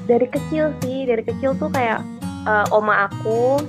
[0.09, 2.01] dari kecil sih dari kecil tuh kayak
[2.49, 3.61] eh, oma aku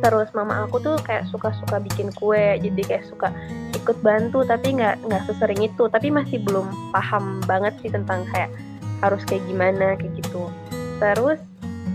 [0.00, 3.28] terus mama aku tuh kayak suka-suka bikin kue jadi kayak suka
[3.76, 5.88] ikut bantu tapi nggak nggak sesering itu.
[5.88, 8.52] Tapi masih belum paham banget sih tentang kayak
[9.00, 10.48] harus kayak gimana kayak gitu.
[11.00, 11.40] Terus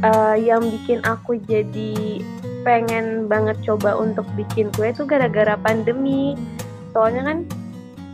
[0.01, 2.21] eh, yang bikin aku jadi
[2.65, 6.33] pengen banget coba untuk bikin kue itu gara-gara pandemi.
[6.93, 7.37] Soalnya kan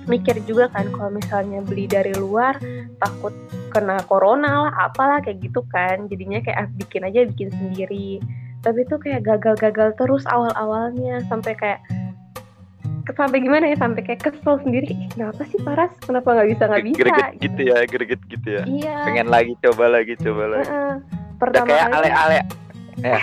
[0.10, 2.58] mikir juga kan kalau misalnya beli dari luar
[3.00, 3.32] takut
[3.72, 6.12] kena corona lah apalah kayak gitu kan.
[6.12, 8.20] Jadinya kayak ah, bikin aja bikin sendiri
[8.62, 11.82] tapi itu kayak gagal-gagal terus awal-awalnya sampai kayak
[13.12, 16.86] sampai gimana ya sampai kayak kesel sendiri "Ih, kenapa sih Paras kenapa nggak bisa nggak
[16.86, 18.64] bisa Greget gitu ya, greget gitu ya.
[18.70, 20.70] iya Pengen lagi coba lagi coba lagi.
[20.70, 20.96] Udah
[21.42, 22.36] pertama kayak kali ale-ale.
[23.02, 23.18] Ya.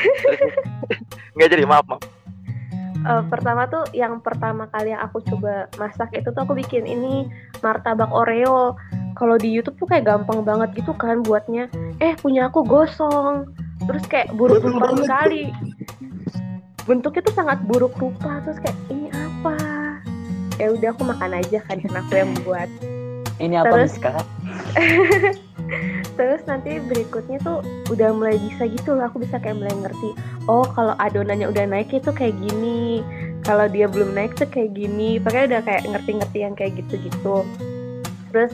[1.39, 2.03] Nggak jadi maaf maaf.
[2.99, 7.31] Eh, pertama tuh yang pertama kali yang aku coba masak itu tuh aku bikin ini
[7.63, 8.75] martabak Oreo.
[9.15, 11.71] Kalau di YouTube tuh kayak gampang banget gitu kan buatnya.
[12.03, 13.47] Eh punya aku gosong.
[13.87, 15.05] Terus kayak buruk Betul rupa banget.
[15.07, 15.45] sekali.
[16.89, 18.43] Bentuknya tuh sangat buruk rupa.
[18.43, 19.57] Terus kayak ini apa?
[20.59, 22.71] Ya udah aku makan aja kan karena aku yang buat.
[23.39, 23.93] Ini apa Terus?
[23.95, 24.13] Miska?
[26.19, 27.63] Terus nanti berikutnya tuh
[27.95, 29.07] udah mulai bisa gitu loh.
[29.07, 30.11] Aku bisa kayak mulai ngerti.
[30.51, 33.07] Oh kalau adonannya udah naik itu kayak gini.
[33.47, 35.23] Kalau dia belum naik tuh kayak gini.
[35.23, 37.47] Pokoknya udah kayak ngerti-ngerti yang kayak gitu-gitu.
[38.35, 38.53] Terus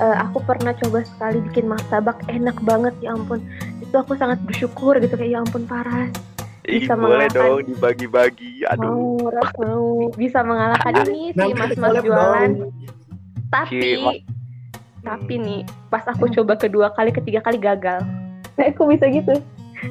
[0.00, 3.44] eh, aku pernah coba sekali bikin martabak enak banget ya ampun.
[3.92, 6.08] Itu aku sangat bersyukur gitu kayak ya ampun paras.
[6.64, 7.36] Ih, Bisa boleh mengalahkan.
[7.36, 8.64] dong dibagi-bagi.
[8.72, 9.20] Aduh.
[9.20, 9.86] Mau, mau.
[10.16, 12.50] Bisa mengalahkan ini si mas-mas jualan.
[13.52, 14.24] Tapi Si-
[15.02, 15.60] tapi nih
[15.92, 18.00] pas aku coba kedua kali ketiga kali gagal.
[18.56, 19.36] Eh, kok bisa gitu?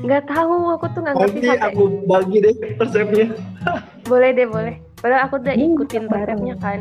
[0.02, 3.28] Nggak tahu aku tuh nggak ngerti sampai aku bagi deh resepnya.
[4.10, 6.80] boleh deh boleh padahal aku udah ikutin resepnya kan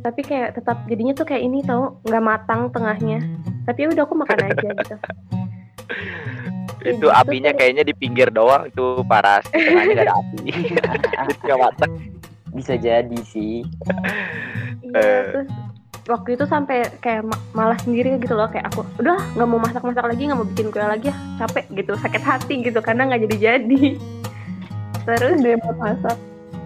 [0.00, 3.20] tapi kayak tetap jadinya tuh kayak ini tau nggak matang tengahnya
[3.64, 4.96] tapi ya udah aku makan aja gitu
[6.82, 7.58] itu apinya tuh.
[7.58, 10.38] kayaknya di pinggir doang tuh paras di tengahnya ada api
[11.20, 11.92] jadi nggak matang
[12.50, 13.62] Bisa jadi sih.
[14.82, 15.22] iya Eh.
[15.24, 15.48] terus
[16.06, 20.02] waktu itu sampai kayak ma- malas sendiri gitu loh kayak aku udah nggak mau masak-masak
[20.02, 23.82] lagi nggak mau bikin kue lagi ya capek gitu sakit hati gitu karena nggak jadi-jadi
[25.06, 26.16] terus Dia buat masak.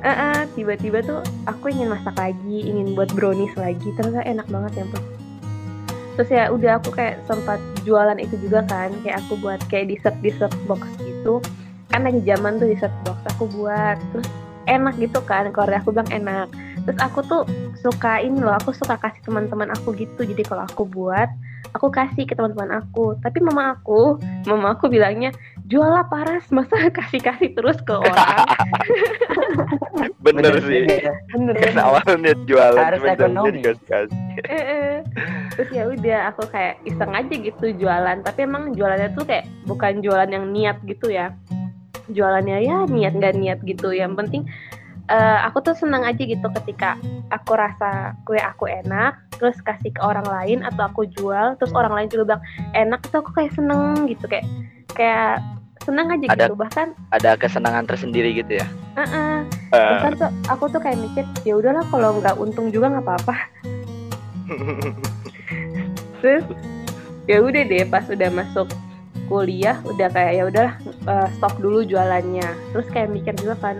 [0.00, 4.72] eh, eh, tiba-tiba tuh aku ingin masak lagi ingin buat brownies lagi ternyata enak banget
[4.74, 5.02] ya ampun
[6.14, 10.16] terus ya udah aku kayak sempat jualan itu juga kan kayak aku buat kayak dessert
[10.22, 11.42] dessert box gitu.
[11.90, 13.98] Kan lagi zaman tuh dessert box aku buat.
[14.14, 14.26] Terus
[14.64, 16.48] enak gitu kan keluarga aku bilang enak.
[16.84, 17.42] Terus aku tuh
[17.80, 20.24] suka ini loh aku suka kasih teman-teman aku gitu.
[20.24, 21.28] Jadi kalau aku buat
[21.74, 23.18] aku kasih ke teman-teman aku.
[23.20, 28.44] Tapi mama aku mama aku bilangnya jual lah paras masa kasih kasih terus ke orang
[30.24, 31.12] bener sih juga.
[31.32, 31.84] Bener, kan bener.
[31.84, 33.60] awalnya jualan Harus ekonomi.
[33.60, 34.18] dikasih-kasih.
[34.44, 34.94] Eh, eh.
[35.56, 40.04] terus ya udah aku kayak iseng aja gitu jualan tapi emang jualannya tuh kayak bukan
[40.04, 41.32] jualan yang niat gitu ya
[42.12, 44.44] jualannya ya niat nggak niat gitu yang penting
[45.08, 47.00] eh, aku tuh senang aja gitu ketika
[47.32, 51.92] aku rasa kue aku enak terus kasih ke orang lain atau aku jual terus orang
[51.96, 52.42] lain juga bilang
[52.76, 54.44] enak tuh aku kayak seneng gitu kayak
[54.92, 55.40] kayak
[55.84, 58.66] senang aja Ada- gitu bahkan ada kesenangan tersendiri gitu ya?
[58.96, 63.36] Eh, bahkan tuh aku tuh kayak mikir ya udahlah kalau nggak untung juga nggak apa-apa.
[66.24, 66.44] Terus
[67.28, 68.68] ya udah deh pas udah masuk
[69.24, 72.48] kuliah udah kayak ya udah eh, stop dulu jualannya.
[72.72, 73.76] Terus kayak mikir juga kan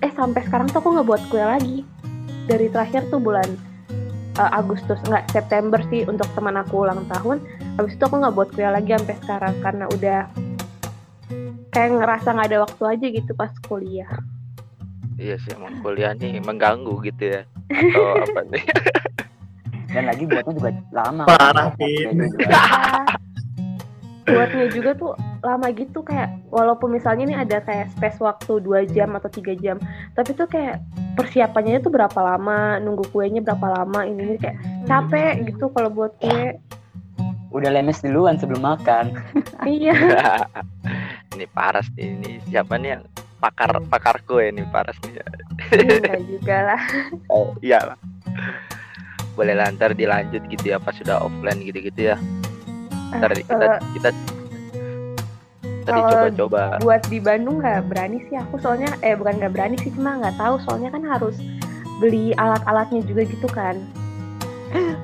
[0.00, 1.86] eh sampai sekarang tuh aku nggak buat kue lagi.
[2.50, 3.46] Dari terakhir tuh bulan
[4.34, 7.38] eh, Agustus nggak September sih untuk teman aku ulang tahun
[7.78, 10.20] habis itu aku nggak buat kue lagi sampai sekarang karena udah
[11.70, 14.10] kayak ngerasa nggak ada waktu aja gitu pas kuliah.
[15.20, 17.42] Iya sih emang kuliah nih mengganggu gitu ya.
[17.70, 18.64] Atau apa nih
[19.90, 21.26] Dan lagi buatnya juga lama.
[21.26, 21.74] Parah.
[21.82, 22.14] Ya,
[24.30, 29.10] buatnya juga tuh lama gitu kayak walaupun misalnya nih ada kayak space waktu dua jam
[29.18, 29.82] atau tiga jam
[30.14, 30.78] tapi tuh kayak
[31.18, 36.54] persiapannya tuh berapa lama nunggu kuenya berapa lama ini kayak capek gitu kalau buat kue.
[37.50, 39.18] Udah lemes duluan sebelum makan.
[39.66, 39.98] iya
[41.40, 43.02] ini paras nih ini siapa nih yang
[43.38, 45.24] pakar pakar kue nih Paras nih.
[45.72, 46.82] Enggak juga lah.
[47.32, 47.98] Oh iya lah.
[49.32, 52.16] Boleh lah ntar dilanjut gitu ya pas sudah offline gitu-gitu ya.
[53.10, 54.08] Ntar Eh, kita kita
[55.82, 56.76] tadi coba-coba.
[56.78, 60.36] buat di Bandung nggak berani sih aku soalnya eh bukan nggak berani sih cuma nggak
[60.36, 61.40] tahu soalnya kan harus
[61.96, 63.80] beli alat-alatnya juga gitu kan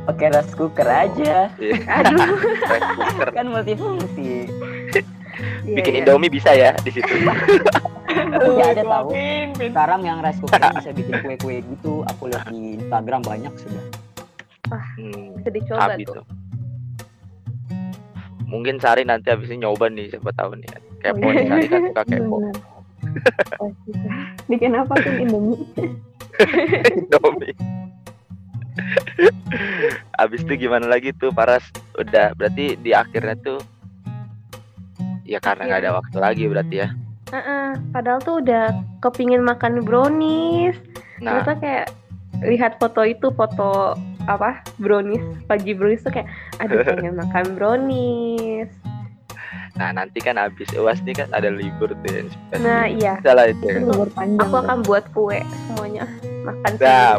[0.06, 1.50] Pakai rice cooker aja.
[1.90, 2.22] aduh
[2.70, 3.28] Rice cooker.
[3.34, 4.46] Kan multifungsi.
[5.66, 6.00] Iya, Bikin iya.
[6.04, 7.14] Indomie bisa ya di situ.
[8.16, 9.08] Iya ada tahu.
[9.60, 12.02] Sekarang yang rice cooker bisa bikin kue-kue gitu.
[12.14, 13.84] Aku lihat di Instagram banyak sudah.
[14.72, 16.26] Hmm, bisa dicoba habis tuh tuh.
[18.46, 20.70] Mungkin Sari nanti habis ini nyoba nih siapa tahu nih.
[21.02, 21.46] Kepo nih.
[21.50, 22.36] Sari kan suka kepo.
[23.62, 23.70] Oh.
[24.50, 25.60] Bikin apa tuh Indomie?
[26.98, 27.54] Indomie.
[30.18, 31.64] Abis itu gimana lagi tuh Paras?
[31.96, 33.58] Udah berarti di akhirnya tuh
[35.26, 36.88] ya karena nggak ada waktu lagi berarti ya.
[37.26, 38.70] Heeh, padahal tuh udah
[39.02, 40.78] kepingin makan brownies
[41.18, 41.86] Nah, ternyata kayak
[42.44, 46.28] lihat foto itu foto apa brownies pagi brownies tuh kayak
[46.60, 48.68] aduh pengen makan brownies
[49.74, 52.22] nah nanti kan abis uas nih kan ada libur tuh ya.
[52.60, 53.80] nah iya Salah itu ya.
[53.80, 54.40] Libur panjang.
[54.40, 56.04] aku akan buat kue semuanya
[56.44, 57.16] makan Nah,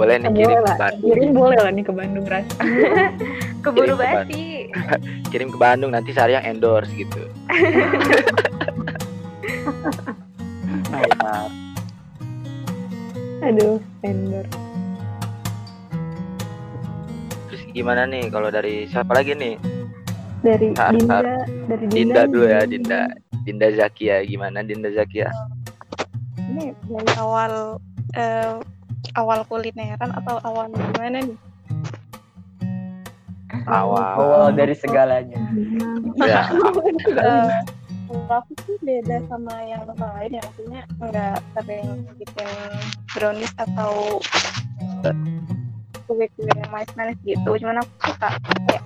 [0.00, 0.72] boleh nih Boleh kirim ke.
[0.74, 1.04] Bandung.
[1.04, 2.46] Kirim boleh lah nih ke Bandung Ras.
[3.64, 4.42] keburu kirim ke basi
[5.30, 7.20] Kirim ke Bandung nanti Sari yang endorse gitu.
[13.40, 14.44] Aduh, vendor.
[17.48, 19.56] Terus gimana nih kalau dari siapa lagi nih?
[20.40, 21.24] Dari Sar- Dinda, Sar.
[21.68, 23.00] dari Dinda dulu ya, Dinda.
[23.40, 25.32] Dinda Zakia gimana Dinda Zakia?
[26.38, 27.80] Ini dari awal
[28.12, 28.60] eh,
[29.14, 31.38] awal kulineran atau awal gimana nih?
[33.66, 34.10] Awal.
[34.18, 35.38] Awal dari segalanya.
[36.20, 37.64] Ya, Eh,
[38.10, 42.50] kalau aku sih beda sama yang lain ya maksudnya nggak sering bikin
[43.14, 44.20] brownies atau
[46.04, 48.28] kue-kue manis-manis gitu cuman aku suka
[48.68, 48.84] kayak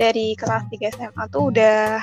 [0.00, 2.00] dari kelas 3 SMA tuh udah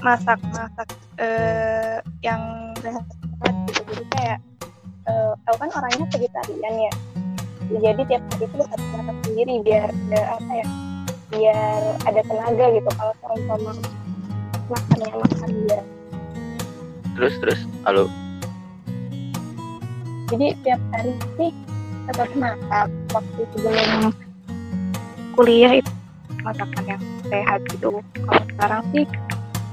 [0.00, 3.02] masak-masak eh, yang sehat
[3.66, 4.38] gitu jadi kayak
[5.06, 6.92] eh, aku kan orangnya vegetarian ya.
[7.66, 10.66] Jadi tiap hari itu harus masak sendiri biar ada apa ya
[11.26, 13.14] biar ada tenaga gitu kalau
[13.50, 13.72] sama
[14.70, 15.80] makan yang makan dia
[17.18, 18.06] terus terus halo.
[20.30, 21.50] jadi tiap hari sih
[22.06, 24.14] tetap masak waktu sebelum
[25.34, 25.90] kuliah itu
[26.46, 27.98] masakan yang sehat gitu.
[28.22, 29.04] Kalau sekarang sih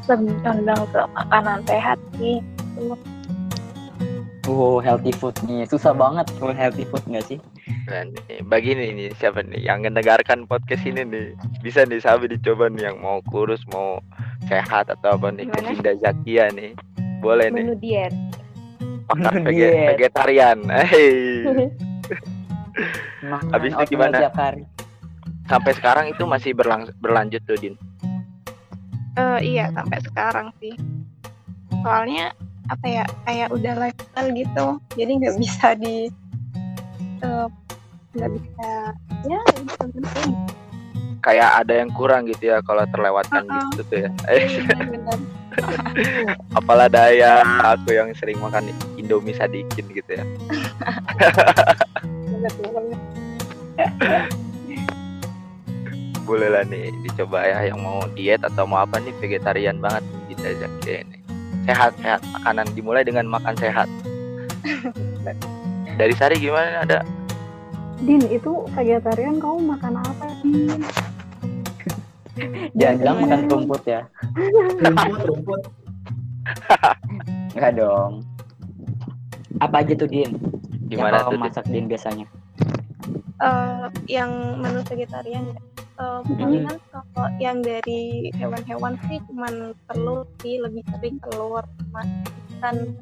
[0.09, 2.41] lebih condong ke makanan sehat sih
[4.43, 5.63] Wow, healthy food nih.
[5.63, 7.39] Susah banget kalau healthy food nggak sih?
[7.87, 11.31] Nah, nih, bagi nih, nih siapa nih yang mendengarkan podcast ini nih
[11.63, 14.03] bisa nih Sabi dicoba nih yang mau kurus mau
[14.45, 15.71] sehat atau apa nih ke Gimana?
[15.73, 16.71] Dinda Zakia nih
[17.19, 18.11] boleh nih menu diet
[19.05, 19.87] pakar Menu vege- diet.
[19.95, 21.15] vegetarian hey.
[23.23, 24.17] Makan Habis itu gimana?
[25.45, 27.75] Sampai sekarang itu masih berlang berlanjut tuh Din
[29.13, 30.75] Eh, iya sampai sekarang sih
[31.79, 32.31] soalnya
[32.73, 34.65] apa ya kayak udah lifestyle gitu.
[34.97, 35.95] Jadi nggak bisa di
[37.21, 37.47] eh,
[38.13, 38.69] nggak bisa
[39.25, 40.33] ya gitu penting
[41.23, 43.71] kayak ada yang kurang gitu ya kalau terlewatkan Uh-uh.
[43.71, 44.09] gitu tuh ya.
[44.67, 45.19] Benar-benar.
[46.59, 50.25] Apalah daya aku yang sering makan Indomie sadikin gitu ya.
[56.27, 60.35] Boleh lah nih dicoba ya yang mau diet atau mau apa nih vegetarian banget nih
[60.35, 61.22] Dinda Zakia ini
[61.63, 63.87] sehat sehat makanan dimulai dengan makan sehat
[65.99, 66.99] dari Sari gimana ada
[68.03, 70.75] Din, itu vegetarian kamu makan apa sih?
[72.79, 74.03] Jangan bilang makan rumput ya.
[74.83, 75.61] rumput rumput
[77.55, 78.27] Enggak dong.
[79.63, 80.35] Apa aja tuh Din?
[80.91, 81.39] gimana yang Din?
[81.39, 82.27] masak Din biasanya?
[83.39, 90.57] Eh, yang menu vegetarian ya Eh, palingan kalau yang dari hewan-hewan sih cuman telur sih
[90.57, 92.01] lebih sering telur sama
[92.57, 92.97] ikan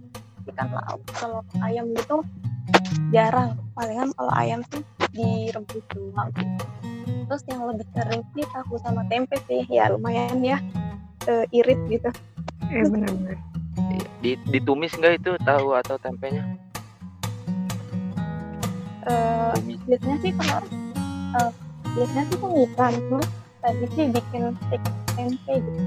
[0.51, 0.99] ikan laut.
[1.15, 2.19] Kalau ayam gitu
[3.15, 3.56] jarang.
[3.80, 4.84] Palingan kalau ayam sih
[5.15, 6.65] direbus doang gitu.
[7.32, 9.63] terus yang lebih sering sih tahu sama tempe sih.
[9.71, 10.60] Ya lumayan ya
[11.32, 12.12] eh, irit gitu.
[12.67, 13.39] Eh, benar-benar.
[14.19, 16.43] Di, ditumis nggak itu tahu atau tempenya?
[19.08, 19.80] Eh, tumis.
[19.88, 20.60] biasanya sih kalau
[21.39, 21.51] eh,
[21.97, 23.27] biasanya sih tumisan terus
[23.62, 25.82] tadi sih bikin steak tempe gitu.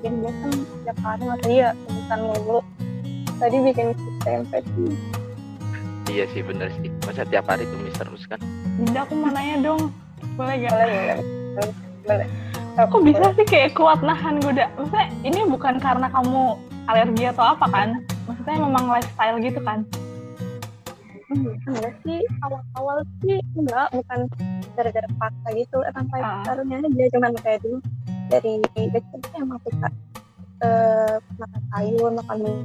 [0.00, 2.60] Bikin biasa setiap hari masa iya tumisan mulu.
[3.38, 4.92] Tadi bikin steak tempe sih.
[6.10, 6.88] Iya sih bener sih.
[7.06, 8.40] Masa tiap hari tumis terus kan?
[8.80, 9.92] Dinda aku mau nanya dong.
[10.34, 10.72] Boleh gak?
[10.72, 11.16] boleh boleh.
[12.08, 12.28] Boleh.
[12.72, 14.66] Kok bisa sih kayak kuat nahan goda?
[14.80, 16.56] Maksudnya ini bukan karena kamu
[16.88, 18.00] alergi atau apa kan?
[18.26, 19.78] maksudnya memang lifestyle gitu kan
[21.32, 22.20] Hmm, enggak sih.
[22.40, 24.20] Awal-awal sih enggak bukan
[24.72, 25.78] gara-gara paksa gitu.
[25.82, 26.42] Emang kayak Ah.
[26.44, 27.78] parunya aja cuman kayak dulu
[28.28, 28.52] dari
[28.90, 29.88] kecil sih emang suka
[30.60, 32.62] eh, makan sayur makan mie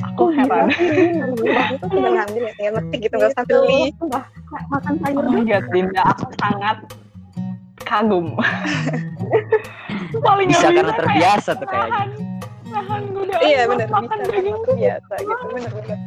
[0.00, 0.68] aku heran.
[0.68, 4.24] Waktu itu tinggal ngambil ya kayak metik gitu nggak usah beli Sumpah,
[4.70, 6.76] makan sayur oh my god Dinda aku sangat
[7.80, 8.26] kagum.
[10.12, 11.90] Paling Bisa karena terbiasa tuh kayaknya.
[11.90, 12.08] nahan
[12.70, 15.44] nahan godaan iya benar makan bisa daging emang biasa gitu.
[15.50, 15.98] Benar benar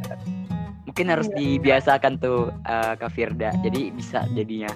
[0.93, 3.49] Mungkin harus dibiasakan tuh eh, Kak Firda.
[3.65, 4.69] Jadi bisa jadinya.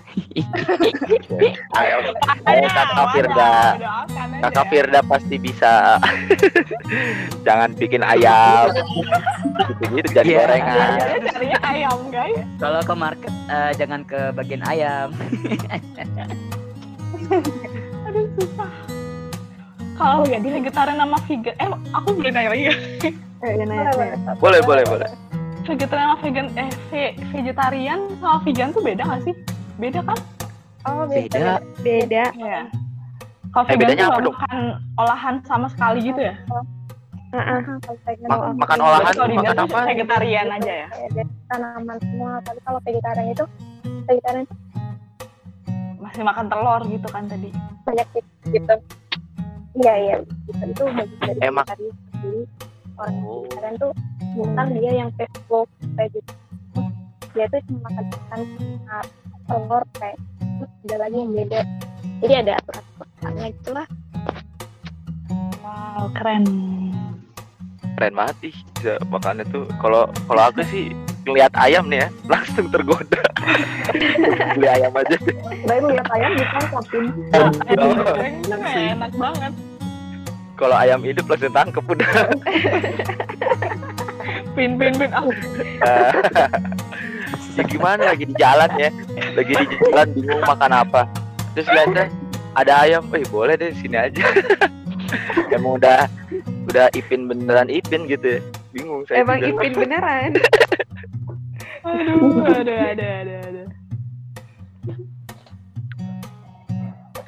[1.78, 2.10] Ayo,
[2.42, 3.78] ayo Kakak Firda.
[4.42, 6.02] Kakak Firda pasti bisa.
[7.46, 8.74] Jangan bikin ayam.
[9.78, 10.40] Gitu-gitu jadi Iya.
[10.42, 10.90] gorengan.
[11.30, 15.14] carinya ayam guys Kalau ke market eh, jangan ke bagian ayam.
[18.08, 18.72] aduh susah
[19.94, 22.76] kalau ya di vegetarian sama vegan eh aku boleh nanya lagi ya
[23.38, 24.34] Eh, ya, nanya, nanya.
[24.40, 25.10] Boleh, boleh, boleh.
[25.68, 29.36] Vegetarian sama vegan eh ve- vegetarian sama vegan tuh beda gak sih
[29.78, 30.20] beda kan
[30.86, 31.60] oh Beda.
[31.78, 32.24] Beda.
[32.34, 32.60] Iya.
[33.50, 34.60] Kalau Eh, vegan tuh apa makan
[34.96, 36.36] olahan sama sekali gitu ya?
[37.28, 39.80] Vegan Ma- makan olahan kalau makan apa?
[39.86, 40.88] Vegetarian aja ya?
[41.46, 43.46] tanaman semua tapi kalau vegetarian itu
[44.06, 44.48] vegetarian
[45.98, 47.50] Masih makan telur gitu kan tadi?
[47.84, 48.08] banyak
[48.48, 48.76] gitu
[49.78, 50.64] iya iya gitu.
[50.66, 51.66] itu bagus dari Emang.
[52.96, 53.44] orang Oh.
[53.44, 53.92] vegetarian tuh
[54.38, 56.32] bukan dia yang vegetable kayak gitu
[57.34, 58.98] dia tuh cuma makan ikan sama
[59.48, 61.62] telur kayak terus ada lagi yang beda
[62.18, 63.88] jadi ada aturan aturannya gitu lah
[65.60, 66.48] Wow, keren.
[67.94, 69.68] Keren banget sih bisa makannya tuh.
[69.76, 73.20] Kalau kalau aku sih ngeliat ayam nih ya langsung tergoda.
[74.56, 75.12] Beli ayam aja.
[75.18, 75.36] deh.
[75.68, 77.06] Baru lihat ayam ditangkapin.
[77.68, 78.16] Ayam Oh.
[78.64, 79.54] enak banget.
[80.56, 82.12] Kalau ayam hidup langsung tangkep udah.
[84.58, 85.14] Pin, pin, pin.
[85.14, 85.22] Ah,
[87.58, 88.90] ya gimana lagi di jalan ya.
[89.38, 91.06] Lagi di jalan bingung makan apa.
[91.54, 92.10] Terus lihatnya
[92.58, 93.06] ada ayam.
[93.14, 94.26] Eh boleh deh sini aja.
[95.54, 96.10] Emang udah
[96.74, 98.40] udah ipin beneran ipin gitu ya.
[98.74, 99.62] Bingung saya Emang juga.
[99.62, 100.32] Ipin beneran.
[101.86, 103.64] aduh, ada, ada, ada, ada.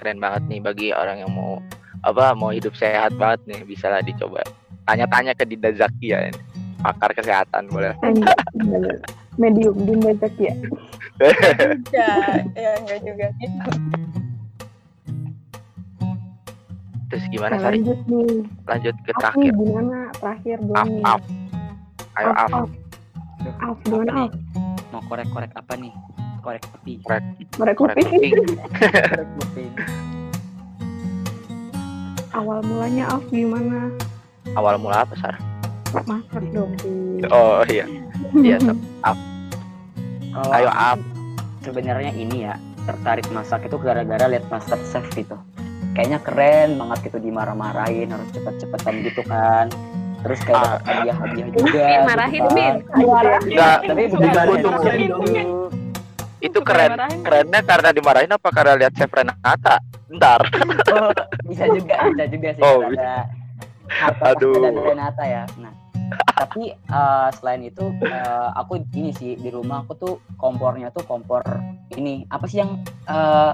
[0.02, 1.62] keren banget nih bagi orang yang mau
[2.02, 3.62] apa mau hidup sehat banget nih.
[3.70, 4.42] Bisa lah dicoba.
[4.90, 7.94] Tanya-tanya ke Dinda Zakia ini pakar kesehatan boleh.
[9.36, 10.52] Medium, Dinda Zakia.
[11.92, 12.12] ya
[12.54, 13.72] ya enggak juga gitu
[17.10, 18.46] terus gimana Nah, Sari lanjut nih.
[18.64, 20.00] lanjut ke nih terakhir gimana?
[20.14, 21.04] Terakhir belum Af, nih.
[21.04, 21.22] Af.
[22.14, 22.70] ayo Af, Af Af.
[23.60, 24.30] Af, gimana nih?
[24.90, 25.94] Mau korek-korek apa nih?
[26.40, 26.94] Korek kopi.
[27.02, 27.26] Korek
[27.76, 28.08] kuping.
[29.12, 29.64] Korek kopi.
[32.32, 33.90] Awal mulanya Af gimana?
[34.54, 35.36] awal mula apa Sar
[35.90, 36.72] Masak dong.
[36.78, 36.92] Pi.
[37.28, 37.86] oh iya
[38.38, 38.78] iya Sob.
[40.30, 41.00] Kalau ayo Af
[41.60, 45.36] sebenarnya ini ya tertarik masak itu gara-gara lihat Master Chef gitu.
[45.94, 49.68] Kayaknya keren banget gitu dimarah-marahin harus cepet-cepetan gitu kan.
[50.20, 50.64] Terus kayak Ah.
[50.70, 51.64] dapat hadiah-hadiah juga.
[51.64, 52.54] Bin, gitu marahin, kan.
[52.54, 52.76] Bin.
[53.50, 54.46] Enggak, Tapi Bukan,
[56.40, 59.76] itu keren kerennya karena dimarahin apa karena lihat chef Renata
[60.10, 60.42] ntar
[60.90, 61.12] Oh,
[61.46, 62.80] bisa juga, bisa juga sih Oh,
[63.90, 64.56] harta Aduh.
[64.56, 65.44] dan Renata ya.
[65.60, 65.74] Nah,
[66.36, 71.44] tapi eh, selain itu eh, aku ini sih di rumah aku tuh kompornya tuh kompor
[71.96, 73.52] ini apa sih yang eh,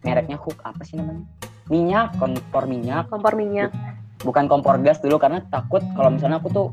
[0.00, 1.24] mereknya Hook apa sih namanya?
[1.70, 3.70] Minyak, kompor minyak, Kompor minyak.
[4.20, 6.68] bukan kompor gas dulu karena takut kalau misalnya aku tuh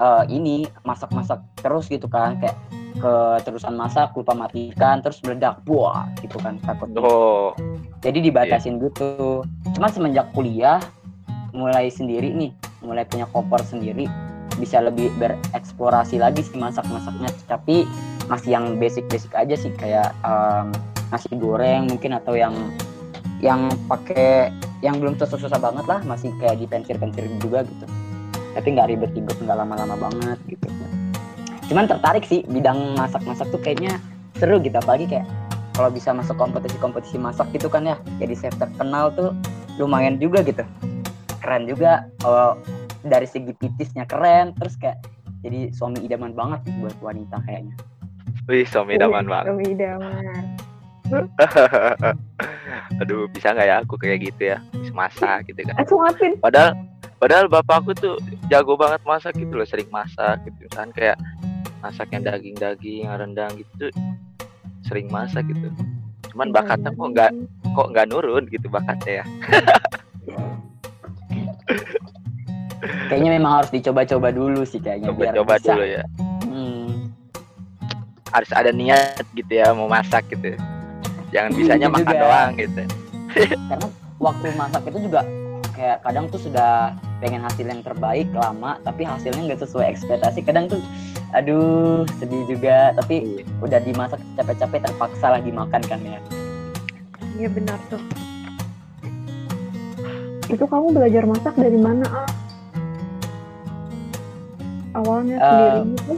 [0.00, 2.56] eh, ini masak-masak terus gitu kan kayak
[2.96, 7.52] keterusan masak lupa matikan terus meledak buah gitu kan takut oh
[8.00, 9.44] jadi dibatasin gitu
[9.76, 10.80] cuma semenjak kuliah
[11.52, 14.08] mulai sendiri nih mulai punya kompor sendiri
[14.56, 17.30] bisa lebih bereksplorasi lagi sih masak-masaknya.
[17.46, 17.84] Tapi
[18.26, 20.74] masih yang basic-basic aja sih kayak em,
[21.12, 22.54] nasi goreng mungkin atau yang
[23.38, 27.86] yang pakai yang belum susah-susah banget lah masih kayak dipencir-pencir juga gitu.
[28.56, 30.68] Tapi nggak ribet-ribet nggak lama-lama banget gitu.
[31.66, 34.00] Cuman tertarik sih bidang masak-masak tuh kayaknya
[34.38, 34.76] seru gitu.
[34.78, 35.26] Apalagi kayak
[35.76, 39.36] kalau bisa masuk kompetisi-kompetisi masak gitu kan ya jadi chef terkenal tuh
[39.76, 40.64] lumayan juga gitu.
[41.44, 42.56] Keren juga kalau
[43.06, 44.98] dari segi pitisnya keren terus kayak
[45.44, 47.74] jadi suami idaman banget buat wanita kayaknya.
[48.50, 49.46] Wih suami idaman banget.
[49.52, 50.42] Suami idaman.
[53.00, 54.58] aduh bisa nggak ya aku kayak gitu ya?
[54.74, 55.74] Bisa masak gitu kan.
[55.78, 56.32] Eh, suapin.
[56.42, 56.74] padahal
[57.22, 58.18] padahal bapakku tuh
[58.50, 60.66] jago banget masak gitu loh sering masak gitu.
[60.74, 61.18] Kan kayak
[61.78, 63.86] masak yang daging-daging rendang gitu
[64.82, 65.70] sering masak gitu.
[66.34, 67.30] Cuman bakatnya kok nggak
[67.76, 69.24] kok nggak nurun gitu bakatnya ya
[73.06, 75.72] kayaknya memang harus dicoba-coba dulu sih kayaknya biar Coba-coba bisa.
[75.72, 76.02] dulu ya.
[76.44, 76.90] Hmm.
[78.30, 80.54] Harus ada niat gitu ya mau masak gitu.
[81.30, 82.18] Jangan bisanya Itu makan juga.
[82.20, 82.82] doang gitu.
[83.68, 85.20] karena waktu masak itu juga
[85.72, 86.72] kayak kadang tuh sudah
[87.20, 90.80] pengen hasil yang terbaik lama tapi hasilnya nggak sesuai ekspektasi kadang tuh
[91.32, 96.16] aduh sedih juga tapi udah dimasak capek-capek terpaksa lah dimakan kan ya
[97.36, 98.00] Iya benar tuh.
[100.48, 102.08] Itu kamu belajar masak dari mana?
[102.08, 102.28] Ah?
[104.96, 106.14] Awalnya sendiri gitu?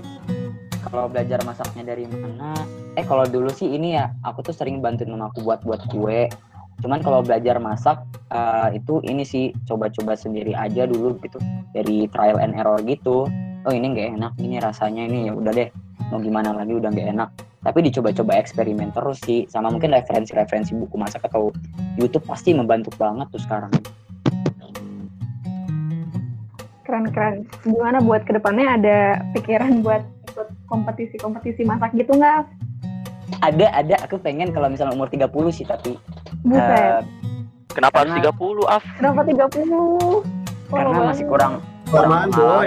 [0.89, 2.55] kalau belajar masaknya dari mana?
[2.97, 6.31] Eh kalau dulu sih ini ya aku tuh sering bantuin mamaku buat buat kue.
[6.79, 8.01] Cuman kalau belajar masak
[8.31, 11.39] eh, itu ini sih coba-coba sendiri aja dulu gitu
[11.75, 13.27] dari trial and error gitu.
[13.67, 15.69] Oh ini nggak enak ini rasanya ini ya udah deh
[16.09, 17.31] mau gimana lagi udah nggak enak.
[17.59, 21.51] Tapi dicoba-coba eksperimen terus sih sama mungkin referensi-referensi buku masak atau
[21.99, 23.75] YouTube pasti membantu banget tuh sekarang
[26.89, 27.45] Keren-keren.
[27.61, 28.97] Gimana buat ke depannya ada
[29.31, 32.49] pikiran buat ikut kompetisi-kompetisi masak gitu nggak?
[33.39, 36.01] ada ada aku pengen kalau misalnya umur 30 sih tapi
[36.41, 36.65] Buset.
[36.65, 37.05] eh,
[37.69, 38.83] Kenapa harus Karena- 30 af?
[38.97, 40.25] Kenapa 30?
[40.67, 41.53] karena Lama masih kurang
[41.93, 42.65] kurang pengalaman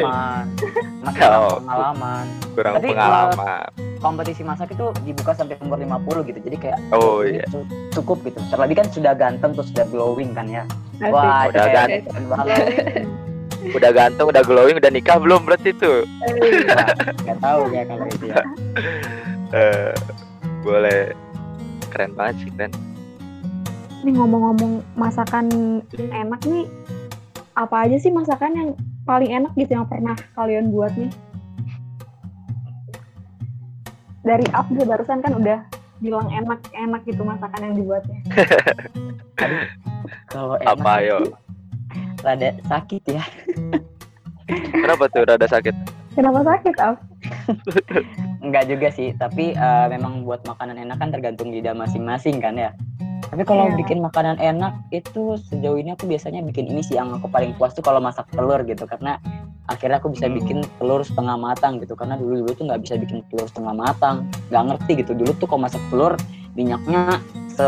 [1.01, 1.57] masih kurang Oh.
[1.59, 3.67] pengalaman Kurang Tapi pengalaman.
[3.97, 7.41] kompetisi masak itu dibuka sampai umur 50 gitu jadi kayak Oh, iya.
[7.47, 10.63] cu- cukup gitu terlebih kan sudah ganteng terus sudah glowing kan ya
[11.03, 12.24] wah Udah ganteng.
[12.28, 12.57] banget
[13.62, 16.01] Udah ganteng, udah glowing, udah nikah belum berarti tuh?
[16.26, 16.89] Wah,
[17.22, 18.41] nggak tahu ya kalau itu ya
[19.51, 19.93] Eh,
[20.66, 21.14] boleh.
[21.91, 22.72] Keren banget sih, keren.
[24.01, 25.45] Nih ngomong-ngomong masakan
[25.93, 26.66] yang enak nih,
[27.53, 28.70] apa aja sih masakan yang
[29.05, 31.12] paling enak gitu yang pernah kalian buat nih?
[34.26, 35.59] Dari up juga barusan kan udah
[36.01, 38.20] bilang enak-enak gitu masakan yang dibuatnya.
[40.34, 41.18] kalau enak Apa ayo?
[42.22, 43.24] Rada sakit ya
[44.51, 45.72] Kenapa tuh rada sakit?
[46.11, 46.99] Kenapa sakit, Af?
[48.43, 52.76] Enggak juga sih, tapi eh, memang buat makanan enak kan tergantung lidah masing-masing kan ya.
[53.32, 53.80] Tapi kalau Iya.
[53.80, 57.72] bikin makanan enak itu sejauh ini aku biasanya bikin ini sih yang aku paling puas
[57.72, 59.24] tuh kalau masak telur gitu karena
[59.72, 60.36] akhirnya aku bisa Hmm.
[60.36, 64.28] bikin telur setengah matang gitu karena dulu dulu tuh nggak bisa bikin telur setengah matang
[64.51, 66.19] nggak ngerti gitu dulu tuh kalau masak telur
[66.59, 67.67] minyaknya se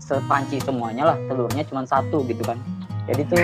[0.00, 2.56] sepanci semuanya lah telurnya cuma satu gitu kan
[3.06, 3.36] jadi tuh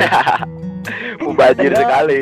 [1.24, 1.82] Mubazir Tenggelam.
[1.86, 2.20] sekali.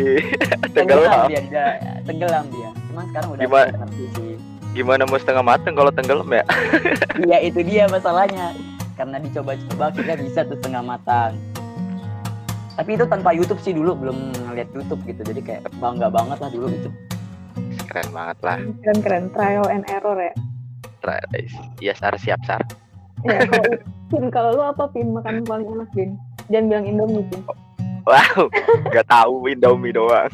[0.71, 1.27] tenggelam Tenggelam.
[1.27, 1.67] dia, dia
[2.05, 3.71] tenggelam dia cuman sekarang udah Gimana?
[3.85, 4.33] ngerti sih
[4.71, 6.47] Gimana mau setengah mateng kalau tenggelam ya?
[7.27, 8.55] Iya itu dia masalahnya
[8.95, 11.35] karena dicoba-coba akhirnya bisa tuh setengah matang.
[12.79, 16.51] Tapi itu tanpa YouTube sih dulu belum ngeliat YouTube gitu jadi kayak bangga banget lah
[16.55, 16.87] dulu gitu.
[17.91, 18.57] Keren banget lah.
[18.87, 20.35] Keren-keren, trial and error ya.
[21.83, 22.63] Iya, Sar, siap, Sar.
[23.27, 23.75] Ya, kalau
[24.15, 26.15] Pin, kalau lu apa Pin makanan paling enak Pin?
[26.51, 27.25] Jangan bilang Indomie.
[28.01, 28.49] Wow,
[28.91, 30.33] nggak tahu Indomie doang.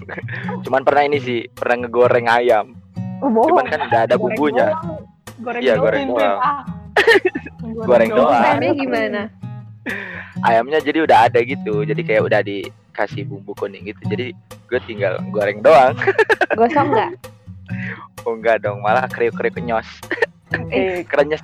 [0.65, 2.73] Cuman pernah ini sih, pernah ngegoreng ayam.
[3.21, 3.53] Oh, bohong.
[3.53, 4.67] Cuman kan udah ada Goreng bumbunya.
[5.39, 5.85] Goreng Iya, doang.
[5.85, 6.39] goreng doang.
[6.39, 6.63] ah.
[7.89, 8.43] Goreng doang.
[8.43, 9.23] Caranya gimana?
[10.43, 11.85] Ayamnya jadi udah ada gitu.
[11.85, 14.01] Jadi kayak udah dikasih bumbu kuning gitu.
[14.07, 14.33] Jadi
[14.67, 15.95] gue tinggal goreng doang.
[16.55, 17.11] Gosong nggak?
[18.23, 19.87] Oh enggak dong, malah kriuk-kriuk nyos.
[20.71, 21.39] Eh, Kerennya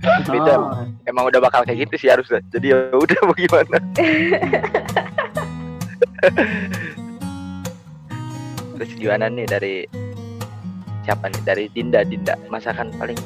[0.00, 0.54] Beda.
[0.56, 2.40] Oh, emang udah bakal kayak gitu sih harusnya.
[2.52, 3.76] Jadi ya udah mau gimana.
[8.80, 9.84] Terus gimana nih dari
[11.04, 11.42] siapa nih?
[11.44, 12.34] Dari Dinda, Dinda.
[12.48, 13.20] Masakan paling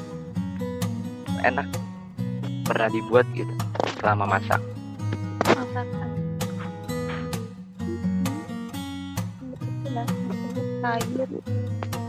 [1.46, 1.68] enak
[2.64, 3.52] pernah dibuat gitu
[4.00, 4.58] selama masak.
[5.44, 6.14] masakan
[10.84, 11.28] sayur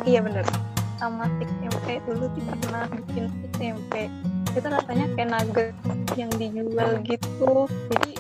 [0.03, 0.43] iya bener
[0.99, 4.11] sama tempe dulu sih pernah bikin tempe
[4.55, 5.75] itu rasanya kayak nugget
[6.15, 7.53] yang dijual gitu
[7.91, 8.11] jadi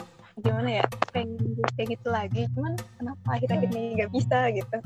[0.43, 1.39] gimana ya pengen
[1.79, 4.77] kayak gitu lagi cuman kenapa akhir-akhir ini nggak bisa gitu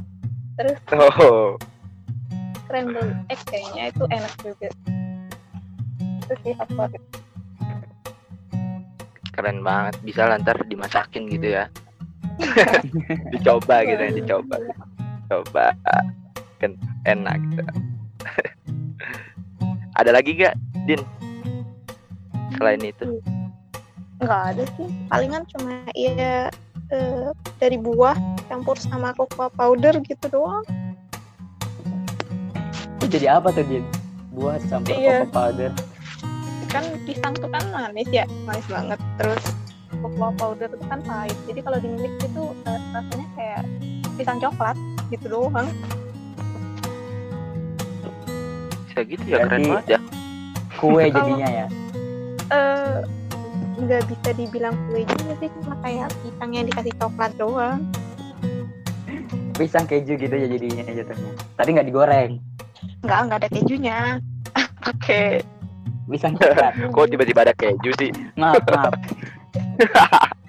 [0.55, 1.57] terus Oh,
[2.67, 4.69] scramble egg kayaknya itu enak juga
[5.99, 7.03] itu sih favorit
[9.39, 9.95] keren banget.
[10.03, 11.71] Bisa lah ntar dimasakin gitu ya.
[13.31, 14.59] dicoba gitu ya, dicoba.
[15.31, 15.71] Coba
[16.59, 16.75] kan
[17.07, 17.63] enak gitu.
[19.99, 20.99] Ada lagi gak, Din?
[22.60, 23.05] Selain itu.
[24.20, 26.51] nggak ada sih palingan cuma ya
[26.89, 30.68] eh, dari buah campur sama cocoa powder gitu doang
[32.99, 33.80] itu jadi apa tuh dia?
[34.30, 35.24] Buah campur Iya.
[35.24, 35.72] cocoa powder.
[36.68, 39.39] kan pisang tuh kan manis ya manis banget terus
[39.95, 43.62] cocoa powder itu kan pahit jadi kalau di mix itu eh, rasanya kayak
[44.14, 44.76] pisang coklat
[45.10, 45.72] gitu doang
[48.86, 49.99] Bisa gitu ya, keren Berarti- banget ya.
[50.76, 51.68] Kue jadinya ya.
[52.49, 52.97] Eh
[53.79, 57.79] nggak bisa dibilang kue juga sih cuma kayak pisang yang dikasih coklat doang
[59.55, 61.31] pisang keju gitu ya jadinya jatuhnya.
[61.59, 62.39] Tadi nggak digoreng.
[63.03, 63.97] Enggak, enggak ada kejunya.
[64.87, 65.43] Pakai
[66.07, 66.73] Pisang coklat.
[66.89, 68.07] Kok tiba-tiba ada keju sih?
[68.39, 68.95] Maaf, maaf.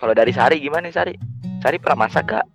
[0.00, 1.14] Kalau dari Sari gimana nih Sari?
[1.60, 2.46] Sari pernah masak gak?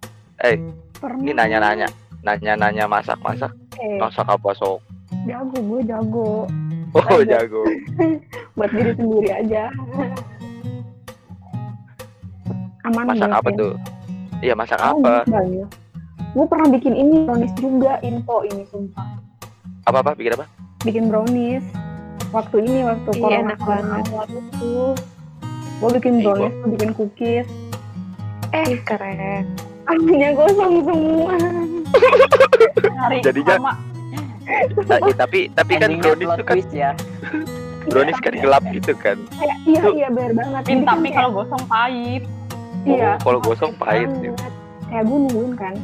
[0.42, 0.58] Eh,
[0.98, 1.22] Pernah.
[1.22, 1.88] ini nanya-nanya.
[2.26, 3.54] Nanya-nanya masak-masak.
[3.78, 4.82] Eh, Masak apa sok?
[5.24, 6.30] Jago gue jago.
[6.92, 7.40] Oh, Aja.
[7.40, 7.64] jago.
[8.56, 9.64] Buat diri sendiri aja.
[12.86, 13.58] Aman Masak apa Vin.
[13.58, 13.74] tuh?
[14.40, 15.26] Iya, masak Oh, apa?
[15.26, 15.68] banyak.
[16.32, 19.18] Gue pernah bikin ini brownies juga info ini sumpah.
[19.84, 20.14] Apa-apa?
[20.14, 20.46] Bikin apa?
[20.84, 21.66] Bikin brownies.
[22.30, 24.04] Waktu ini waktu Iya, corona enak banget.
[24.06, 24.74] awal itu.
[25.76, 27.48] Gue bikin brownies, gue bikin cookies.
[28.52, 29.44] Eh keren.
[29.86, 31.36] Akhirnya gosong semua.
[33.02, 33.74] Hari Jadinya- sama.
[34.86, 36.92] Ta- eh, tapi tapi kan brownies itu kan ya.
[37.86, 39.18] brownies kan gelap gitu kan.
[39.64, 40.62] Iya iya bener banget.
[40.64, 42.24] Kan tapi kayak- kalau gosong pahit.
[42.84, 43.18] iya.
[43.18, 44.10] Oh, kalau gosong pahit.
[44.12, 44.54] banget.
[44.86, 45.76] Kayak gue nungguin kan.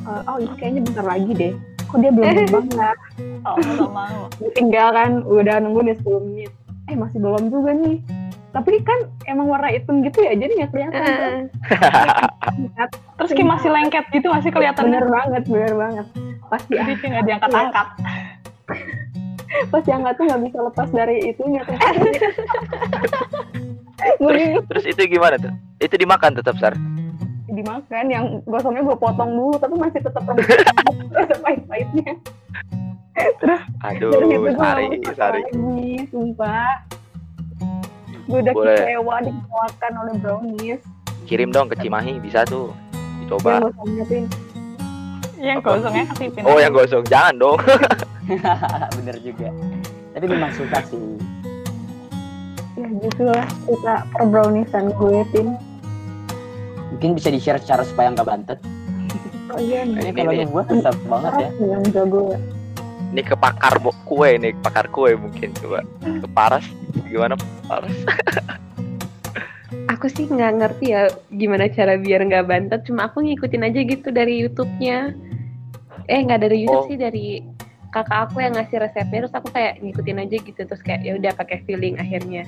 [0.00, 1.52] eh, oh ini kayaknya bentar lagi deh.
[1.84, 2.96] Kok dia belum berubah nggak?
[3.44, 3.56] Oh,
[4.34, 6.50] Gue tinggal kan udah nunggu nih 10 menit.
[6.86, 7.96] Eh masih belum juga nih.
[8.48, 11.52] Tapi kan emang warna hitam gitu ya, jadi nggak kelihatan.
[12.58, 12.90] Lihat,
[13.20, 14.88] Terus kayak masih lengket gitu masih kelihatannya.
[14.88, 16.06] bener banget, bener banget.
[16.48, 17.86] Pasti Jadi kayak nggak diangkat-angkat.
[19.72, 21.76] pas yang nggak tuh nggak bisa lepas dari itunya tuh.
[23.98, 25.50] Terus, terus itu gimana tuh?
[25.78, 26.74] Itu dimakan tetap Sar.
[27.48, 32.12] dimakan yang gosongnya gue potong dulu tapi masih tetap rasa pahit-pahitnya
[33.82, 34.86] Aduh, dari itu gue Sari,
[35.16, 35.42] Sari.
[35.42, 36.68] lagi sumpah
[38.28, 38.76] gue udah Boleh.
[38.76, 40.80] kecewa dikecewakan oleh brownies
[41.24, 42.72] Kirim dong ke Cimahi bisa tuh.
[42.92, 43.52] yang Dicoba.
[43.62, 44.24] gosongnya tuh
[45.38, 46.42] Yang gosongnya kesipin.
[46.42, 47.04] Oh, yang gosong.
[47.04, 47.58] Jangan dong.
[48.96, 49.48] Bener juga.
[50.12, 51.00] Tapi memang suka sih.
[52.74, 55.58] ya gitu lah kita per browniesan gue pin
[56.88, 58.58] Mungkin bisa di-share cara supaya nggak bantet.
[59.48, 61.48] oh iya nih kalau buat susah banget ya.
[61.58, 62.38] Yang jago ya
[63.08, 65.80] Ini ke pakar kue nih, pakar kue mungkin coba.
[66.00, 66.66] Ke Paras
[67.06, 67.34] gimana
[67.64, 67.92] Paras?
[69.88, 72.80] Aku sih nggak ngerti ya gimana cara biar nggak bantet.
[72.84, 75.12] Cuma aku ngikutin aja gitu dari YouTube-nya.
[76.06, 76.88] Eh nggak dari YouTube Oh.
[76.88, 77.40] sih dari
[77.88, 81.32] kakak aku yang ngasih resepnya terus aku kayak ngikutin aja gitu terus kayak ya udah
[81.34, 82.44] pakai feeling akhirnya.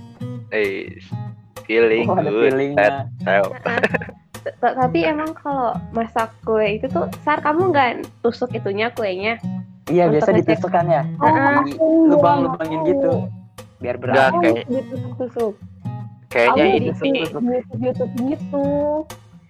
[0.52, 1.00] Eh,
[1.64, 2.54] feeling Oh, good.
[4.40, 7.90] t- Tapi emang kalau masak kue itu tuh sar kamu nggak
[8.20, 9.40] tusuk itunya kuenya?
[9.90, 10.38] Iya, biasa ngecek.
[10.46, 11.02] ditusuk kan ya.
[11.02, 11.56] Heeh.
[11.60, 11.72] Di
[12.06, 13.12] lubang-lubangin gitu.
[13.76, 14.38] Biar berani.
[14.40, 15.54] kayak- ditusuk-tusuk
[16.28, 18.66] Kayaknya sih YouTube YouTube gitu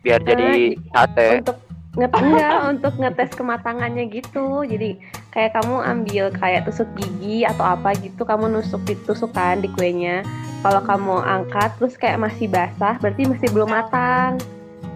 [0.01, 1.29] biar jadi sate.
[1.39, 1.57] untuk
[1.93, 4.97] nget enggak untuk ngetes kematangannya gitu jadi
[5.29, 10.25] kayak kamu ambil kayak tusuk gigi atau apa gitu kamu nusuk ditusuk kan di kuenya
[10.63, 14.41] kalau kamu angkat terus kayak masih basah berarti masih belum matang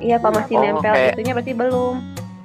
[0.01, 1.95] iya kalau masih Oh, nempel itunya berarti belum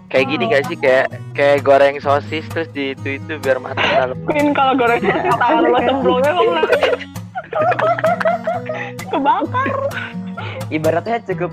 [0.09, 1.07] Kayak gini gak sih kayak
[1.37, 4.17] kayak goreng sosis terus di itu itu biar matang dalam.
[4.25, 6.73] Pin kalau goreng tangan lo kok nggak-
[9.09, 9.67] kebakar
[10.69, 11.51] Ibaratnya cukup.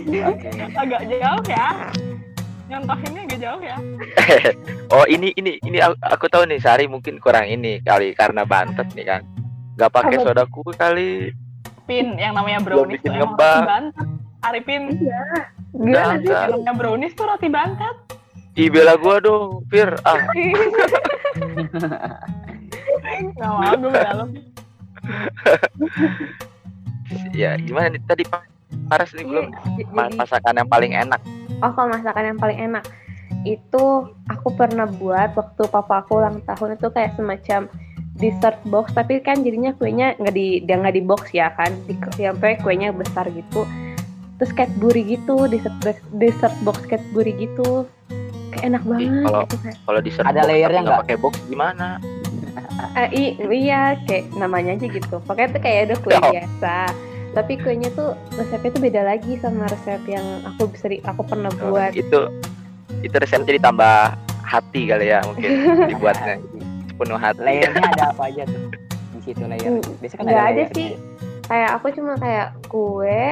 [0.00, 0.48] Oke.
[0.76, 1.66] agak jauh ya
[2.70, 3.76] nyontohinnya agak jauh ya
[4.94, 8.90] Oh ini ini ini aku, aku tahu nih Sari mungkin kurang ini kali karena bantet
[8.92, 9.22] nih kan.
[9.78, 11.30] Gak pakai soda kue kali.
[11.86, 14.08] Pin yang namanya brownies bikin tuh emang bantet
[14.44, 15.00] Arifin.
[15.70, 16.26] Gimana sih?
[16.26, 16.50] Enggak.
[16.50, 17.94] yang namanya brownies tuh roti bantet
[18.58, 19.94] Ih bela gua dong, Fir.
[20.02, 20.18] Ah,
[23.20, 24.28] nggak mau gue dalam
[27.40, 28.02] ya gimana nih?
[28.04, 28.42] Tadi Pak
[28.90, 29.54] Paras nih belum.
[29.54, 31.20] Jadi masakan yang paling enak.
[31.62, 32.84] oh kalau masakan yang paling enak.
[33.46, 36.76] Itu aku pernah buat waktu papa aku ulang tahun.
[36.78, 37.68] Itu kayak semacam
[38.18, 38.92] dessert box.
[38.94, 41.72] Tapi kan jadinya kuenya nggak di dia nggak di box ya kan?
[41.86, 43.66] Di sampai kuenya besar gitu
[44.40, 47.84] terus Cadbury gitu dessert box- dessert box Cadbury gitu
[48.50, 51.00] kayak enak banget kalau- gitu Kalau di Ada layernya nggak?
[51.04, 52.00] pakai box gimana?
[52.96, 56.20] Eh, i- iya kayak namanya aja gitu pokoknya tuh kayak ada kue Ya.
[56.24, 56.76] biasa
[57.30, 61.52] tapi kuenya tuh resepnya tuh beda lagi sama resep yang aku bisa di- aku pernah
[61.54, 62.26] Oh, buat itu
[62.98, 63.96] itu resepnya ditambah
[64.42, 65.46] hati kali ya mungkin
[65.92, 66.40] dibuatnya
[66.92, 67.38] penuh hati.
[67.38, 68.64] Layernya ada apa aja tuh?
[69.14, 69.78] Di situ layer.
[70.00, 70.88] Biasanya kan nggak ada ada sih
[71.46, 73.22] kayak aku cuma kayak kue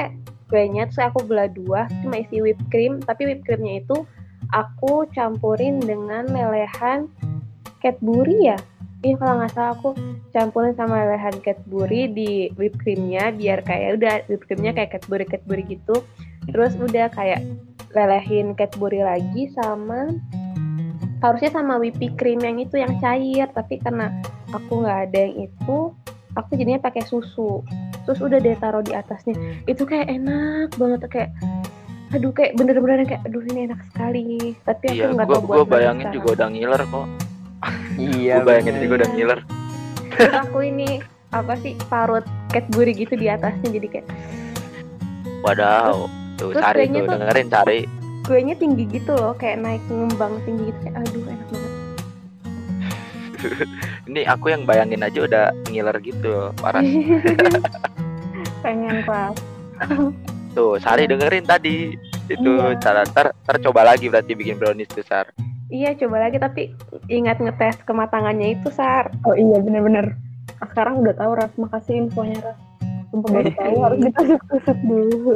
[0.49, 2.99] kuenya terus aku belah dua cuma isi whipped cream.
[2.99, 4.03] Tapi whipped creamnya itu
[4.49, 7.07] aku campurin dengan lelehan
[7.79, 8.57] Cadbury ya?
[8.99, 9.89] Iya kalau nggak salah aku
[10.35, 15.63] campurin sama lelehan Cadbury di whipped creamnya biar kayak udah whipped creamnya kayak Cadbury Cadbury
[15.69, 16.03] gitu.
[16.49, 17.45] Terus udah kayak
[17.95, 20.11] lelehin Cadbury lagi sama
[21.19, 23.47] harusnya sama whipping cream yang itu yang cair.
[23.53, 24.11] Tapi karena
[24.51, 25.93] aku nggak ada yang itu
[26.35, 27.63] aku jadinya pakai susu
[28.09, 31.29] terus udah deh taruh di atasnya itu kayak enak banget kayak
[32.09, 34.25] aduh kayak bener-bener kayak aduh ini enak sekali
[34.65, 36.15] tapi aku Iya, nggak gua tahu gua buat lagi bayangin sekarang.
[36.17, 37.07] juga udah ngiler kok.
[37.95, 38.33] Iya.
[38.33, 38.81] Gua bayangin bener.
[38.81, 39.39] juga udah ngiler.
[40.09, 40.89] Terus aku ini
[41.29, 44.07] apa sih parut Cadbury gitu di atasnya jadi kayak
[45.39, 45.95] Wadaw.
[46.35, 47.79] Tuh terus cari kayaknya tuh, tuh- dengerin cari.
[48.25, 51.73] kuenya tinggi gitu loh kayak naik ngembang tinggi gitu kayak aduh enak banget
[54.09, 56.81] Ini aku yang bayangin aja udah ngiler gitu, parah.
[58.59, 59.35] pengen pas
[60.49, 61.93] Tuh, Sari dengerin tadi.
[62.25, 62.75] Itu Iya.
[62.77, 65.29] cara ter, ter coba lagi berarti bikin brownies tuh, Sar.
[65.67, 66.73] iya coba lagi tapi
[67.07, 70.17] ingat ngetes kematangannya itu sar oh iya bener-bener
[70.57, 72.57] Ah, sekarang udah tahu Ras makasih infonya Ras
[73.07, 75.35] Sumpah baru tahu harus ditusuk-tusuk dulu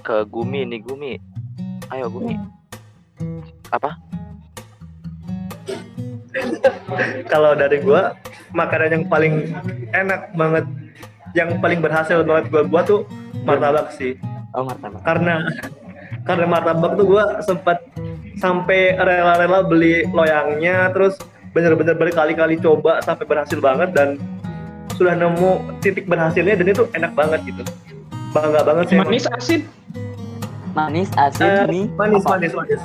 [0.00, 1.12] Ke Gumi nih, Gumi.
[1.88, 2.34] Ayo Gumi.
[3.70, 3.94] Apa?
[7.32, 8.14] kalau dari gua
[8.50, 9.34] makanan yang paling
[9.92, 10.64] enak banget
[11.32, 13.00] yang paling berhasil banget gua buat tuh
[13.42, 14.16] martabak sih
[14.52, 15.00] Oh martabak.
[15.02, 15.34] karena
[16.28, 17.84] karena martabak tuh gua sempat
[18.36, 21.18] sampai rela-rela beli loyangnya terus
[21.50, 24.16] bener-bener berkali-kali coba sampai berhasil banget dan
[24.94, 27.62] sudah nemu titik berhasilnya dan itu enak banget gitu
[28.28, 29.08] bangga banget sih emang.
[29.08, 29.60] Manis asin.
[30.70, 31.86] Manis, asin, Eh, mie.
[31.90, 32.30] manis apa?
[32.36, 32.80] manis manis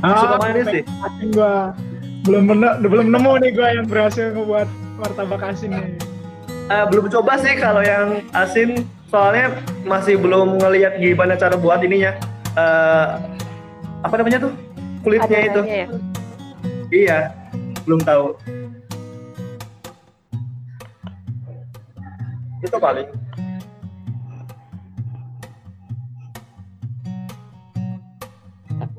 [0.00, 1.54] Ah, suka manis sih asin gua.
[2.26, 2.44] Belum
[2.84, 4.68] belum nemu nih gua yang berhasil ngebuat
[5.00, 5.88] martabak asin nih.
[6.70, 12.14] Eh, belum coba sih kalau yang asin soalnya masih belum ngelihat gimana cara buat ininya.
[12.54, 13.06] Eh,
[14.04, 14.52] apa namanya tuh?
[15.00, 15.60] Kulitnya itu.
[15.64, 15.88] Adonannya ya?
[16.90, 17.18] Iya
[17.88, 18.26] belum tahu.
[22.60, 23.08] Itu paling.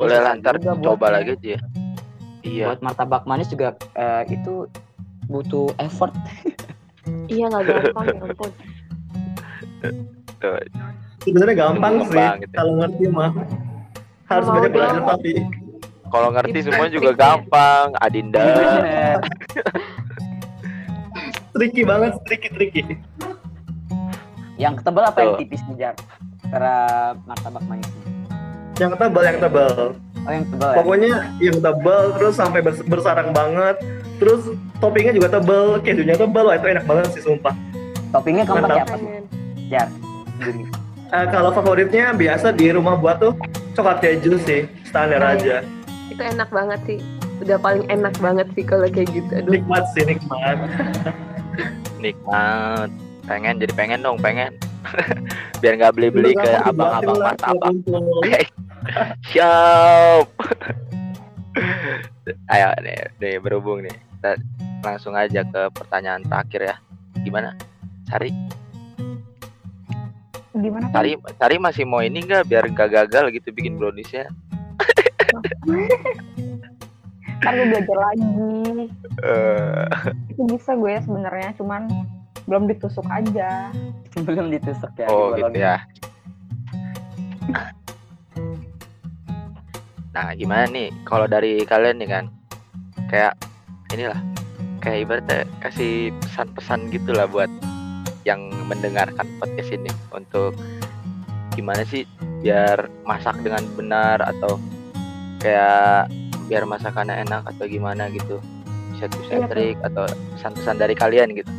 [0.02, 1.62] Boleh lah susah ntar juga buat- coba lagi aja ya.
[2.42, 2.74] Iya.
[2.74, 4.66] Buat martabak manis juga eh, itu
[5.30, 6.12] butuh effort.
[7.34, 8.52] iya nggak gampang ya ampun
[11.22, 12.54] sebenarnya gampang Gampang sih gitu.
[12.54, 13.32] kalau ngerti mah
[14.30, 15.32] harus Mau banyak belajar tapi
[16.12, 18.44] Kalau ngerti semua juga gampang, Adinda.
[21.56, 22.82] Tricky banget tricky tricky
[24.60, 25.40] yang tebal apa yang Tuh.
[25.40, 25.96] tipis nih Jar?
[26.52, 26.76] Cara
[27.24, 28.06] martabak manisnya.
[28.78, 30.76] yang tebal yang tebal Oh yang tebal ya?
[30.76, 33.76] pokoknya yang tebal terus sampai bers- bersarang banget
[34.18, 37.56] terus toppingnya juga tebal kejunya tebal wah itu enak banget sih sumpah
[38.12, 38.96] Toppingnya kamu pakai apa?
[39.66, 39.88] Jar.
[40.38, 40.64] Gini.
[41.10, 43.34] Eh, kalau favoritnya biasa di rumah buat tuh
[43.72, 45.64] coklat keju sih standar Oh, aja
[46.08, 47.00] itu enak banget sih
[47.40, 50.60] udah paling enak banget sih kalau kayak gitu aduh nikmat sih nikmat
[52.00, 52.90] Nikmat.
[53.24, 54.58] Pengen jadi pengen dong, pengen.
[55.62, 57.74] Biar nggak beli-beli ke abang-abang martabak.
[59.28, 60.28] Siap.
[62.48, 63.96] Ayo nih, nih berhubung nih.
[64.18, 64.32] Kita
[64.82, 66.76] langsung aja ke pertanyaan terakhir ya.
[67.22, 67.54] Gimana?
[68.08, 68.32] Sari,
[70.52, 70.96] gimana Pak?
[70.96, 74.28] Sari, Sari masih mau ini nggak biar nggak gagal gitu bikin browniesnya?
[77.42, 78.86] ntar gue belajar lagi
[79.22, 79.86] Eh,
[80.30, 81.90] itu bisa gue ya sebenarnya cuman
[82.46, 83.74] belum ditusuk aja
[84.14, 85.08] Belum ditusuk ya.
[85.10, 85.82] oh gitu ya.
[90.12, 90.92] Nah, gimana nih?
[91.08, 92.26] Kalau dari kalian nih kan?
[93.08, 93.40] Kayak
[93.96, 94.20] inilah
[94.84, 97.48] kayak ibaratnya kasih pesan-pesan gitulah buat
[98.28, 100.52] yang mendengarkan podcast ini untuk
[101.56, 102.04] gimana sih
[102.44, 104.60] biar masak dengan benar atau
[105.40, 106.12] kayak
[106.52, 108.44] biar masakannya enak atau gimana gitu.
[108.92, 110.04] Bisa tips and Iya, trik atau
[110.36, 111.52] pesan-pesan dari kalian gitu.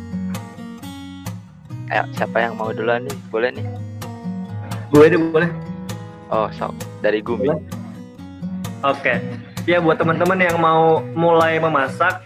[1.89, 3.17] Ayo siapa yang mau duluan nih?
[3.33, 3.65] Boleh nih?
[4.93, 5.49] Gue deh boleh.
[6.29, 6.73] Oh sok.
[7.01, 7.49] Dari Gumi.
[7.49, 7.82] Boleh.
[8.83, 9.15] Oke,
[9.63, 12.19] ya buat teman-teman yang mau mulai memasak,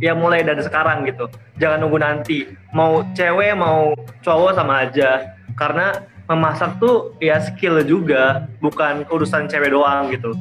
[0.00, 1.28] ya mulai dari sekarang gitu.
[1.60, 2.48] Jangan nunggu nanti.
[2.72, 3.92] Mau cewek mau
[4.24, 5.36] cowok sama aja.
[5.52, 5.92] Karena
[6.32, 10.32] memasak tuh ya skill juga, bukan urusan cewek doang gitu.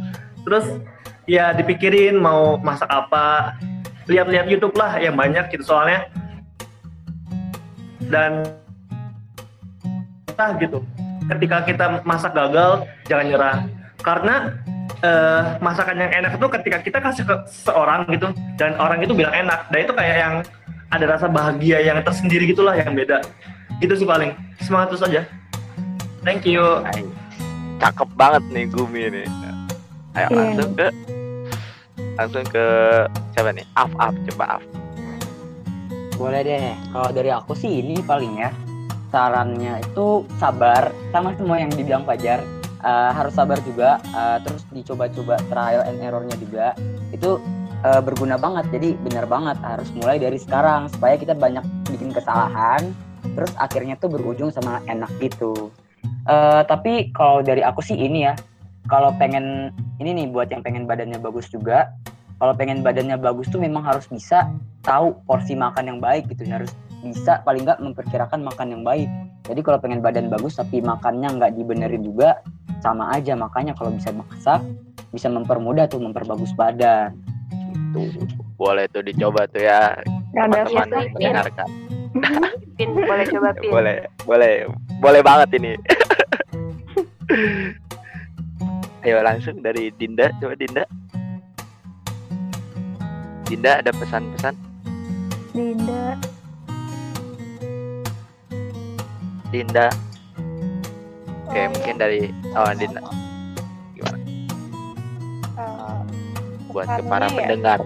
[0.47, 0.80] Terus
[1.28, 3.60] ya dipikirin mau masak apa,
[4.08, 6.08] lihat-lihat YouTube lah yang banyak gitu soalnya.
[8.08, 8.47] Dan
[10.39, 10.80] ah gitu.
[11.28, 13.58] Ketika kita masak gagal, jangan nyerah.
[13.99, 14.36] Karena
[15.00, 18.28] eh, masakan yang enak itu ketika kita kasih ke seorang gitu
[18.60, 19.72] dan orang itu bilang enak.
[19.72, 20.36] Dan itu kayak yang
[20.92, 23.24] ada rasa bahagia yang tersendiri gitulah yang beda.
[23.80, 24.36] Itu sih paling.
[24.62, 25.22] Semangat terus aja.
[26.22, 26.62] Thank you.
[26.86, 27.02] Ay,
[27.82, 29.26] cakep banget nih Gumi nih.
[30.12, 30.36] Ayo Iya.
[30.36, 30.88] langsung ke
[32.20, 32.66] langsung ke
[33.34, 33.66] siapa nih?
[33.80, 34.14] Af Af.
[34.30, 34.64] Coba Af.
[36.20, 36.76] Boleh deh.
[36.94, 38.52] Kalau dari aku sih ini paling ya.
[39.10, 42.39] Sarannya itu sabar sama semua yang dibilang Fajar.
[42.82, 44.02] Eh, harus sabar juga.
[44.02, 46.74] eh, terus dicoba-coba trial and errornya juga.
[47.14, 47.38] Itu
[47.86, 48.74] eh, berguna banget.
[48.74, 51.62] Jadi benar banget harus mulai dari sekarang supaya kita banyak
[51.94, 52.90] bikin kesalahan,
[53.38, 55.70] terus akhirnya tuh berujung sama enak gitu.
[56.26, 58.34] Eh, tapi kalau dari aku sih ini ya,
[58.90, 59.70] kalau pengen
[60.02, 61.94] ini nih buat yang pengen badannya bagus juga,
[62.42, 64.50] kalau pengen badannya bagus tuh memang harus bisa
[64.82, 69.10] tahu porsi makan yang baik gitu, harus bisa paling nggak memperkirakan makan yang baik.
[69.49, 72.39] Jadi kalau pengen badan bagus tapi makannya nggak dibenerin juga,
[72.80, 73.34] sama aja.
[73.38, 74.62] Makanya kalau bisa masak,
[75.10, 77.18] bisa mempermudah tuh memperbagus badan.
[77.52, 78.26] Gitu.
[78.56, 79.97] Boleh tuh dicoba tuh ya
[80.32, 80.88] teman-teman
[81.18, 81.70] mendengarkan.
[82.78, 83.72] Pin, boleh coba Pin.
[83.72, 84.68] Boleh, boleh,
[84.99, 85.74] boleh banget ini.
[89.02, 90.84] Ayo langsung dari Dinda, coba Dinda.
[93.49, 94.56] Dinda ada pesan-pesan?
[95.52, 96.16] Dinda.
[99.52, 99.91] Dinda.
[101.45, 103.02] Oke, Oh, mungkin dari oh Dinda.
[105.60, 105.99] Eh,
[106.72, 107.80] buat ke para ya, pendengar.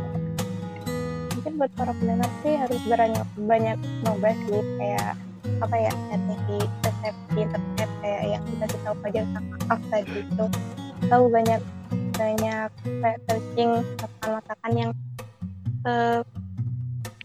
[1.33, 5.13] mungkin buat para pendengar sih harus banyak banyak nyoba sih kayak
[5.61, 9.81] apa ya cari di resep di internet kayak yang kita kita tahu aja sama Af
[9.89, 10.45] tadi itu.
[11.09, 11.61] Tahu banyak
[12.15, 12.69] banyak
[13.01, 14.91] kayak searching masakan masakan yang
[15.89, 16.21] eh,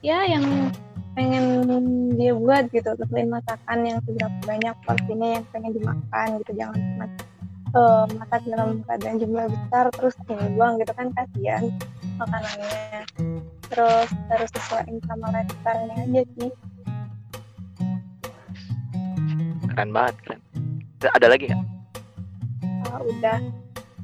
[0.00, 0.44] ya yang
[1.20, 1.44] pengen
[2.16, 7.06] dia buat gitu tentuin masakan yang seberapa banyak porsinya yang pengen dimakan gitu jangan cuma
[7.76, 11.62] eh, masak dalam keadaan jumlah besar terus dibuang gitu kan kasihan
[12.16, 13.04] makanannya
[13.68, 16.50] terus harus sesuaiin sama lifestyle-nya aja sih
[19.70, 20.40] Keren banget, keren.
[21.14, 21.62] Ada lagi nggak?
[22.90, 23.38] Ah, udah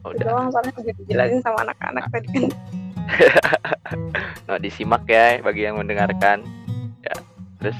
[0.06, 0.22] Oh, udah.
[0.22, 2.44] doang soalnya udah dijelasin sama anak-anak tadi kan
[4.46, 6.46] Nah, disimak ya bagi yang mendengarkan.
[7.60, 7.76] Terus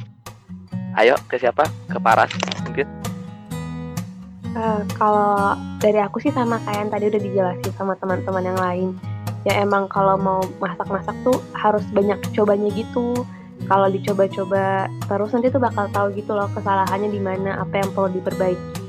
[0.96, 1.68] ayo ke siapa?
[1.88, 2.32] Ke Paras
[2.64, 2.86] mungkin.
[4.56, 5.52] Eh, kalau
[5.84, 8.88] dari aku sih sama kayak yang tadi udah dijelasin sama teman-teman yang lain.
[9.44, 13.22] Ya emang kalau mau masak-masak tuh harus banyak cobanya gitu.
[13.68, 18.16] Kalau dicoba-coba terus nanti tuh bakal tahu gitu loh kesalahannya di mana, apa yang perlu
[18.16, 18.84] diperbaiki.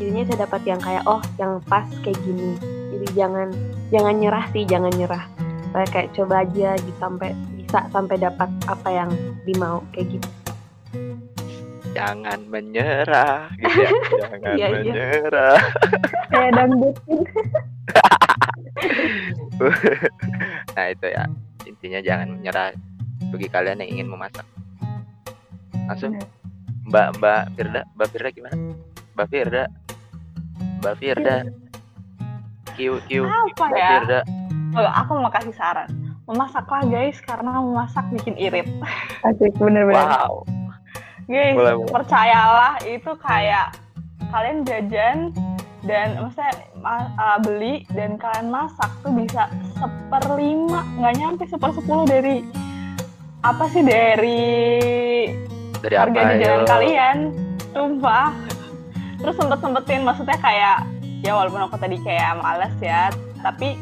[0.00, 2.56] Jadinya saya dapat yang kayak oh, yang pas kayak gini.
[2.88, 3.52] Jadi jangan
[3.92, 5.24] jangan nyerah sih, jangan nyerah.
[5.92, 7.36] Kayak coba aja gitu sampai
[7.70, 9.10] bisa sampai dapat apa yang
[9.46, 10.28] dimau kayak gitu.
[11.94, 13.90] Jangan menyerah gitu ya.
[14.26, 14.74] Jangan Iya, iya.
[14.74, 15.58] menyerah.
[16.34, 16.96] Kayak dangdut.
[20.74, 21.24] nah, itu ya.
[21.62, 22.74] Intinya jangan menyerah
[23.30, 24.46] bagi kalian yang ingin memasak.
[25.86, 26.18] Langsung
[26.90, 28.54] Mbak Mbak Firda, Mbak Firda gimana?
[29.14, 29.64] Mbak Firda.
[30.82, 31.36] Mbak Firda.
[32.74, 33.10] Q Q.
[33.30, 33.90] Apa Mbak ya?
[33.94, 34.20] Firda.
[34.74, 36.09] Oh, aku mau kasih saran.
[36.30, 38.70] Memasaklah guys karena memasak bikin irit.
[39.26, 39.98] Asik, bener-bener.
[39.98, 40.46] Wow.
[41.26, 41.90] Guys, Boleh, boleh.
[41.90, 43.74] percayalah itu kayak
[44.30, 45.18] kalian jajan
[45.80, 52.46] dan maksudnya ma- uh, beli dan kalian masak tuh bisa seperlima nggak nyampe sepersepuluh dari
[53.40, 54.44] apa sih dari
[55.80, 56.30] Dari harga apa?
[56.30, 56.68] jajanan Ayo.
[56.68, 57.16] kalian
[57.70, 58.30] sumpah
[59.16, 60.78] terus sempet sempetin maksudnya kayak
[61.20, 63.08] ya walaupun aku tadi kayak males ya
[63.40, 63.74] tapi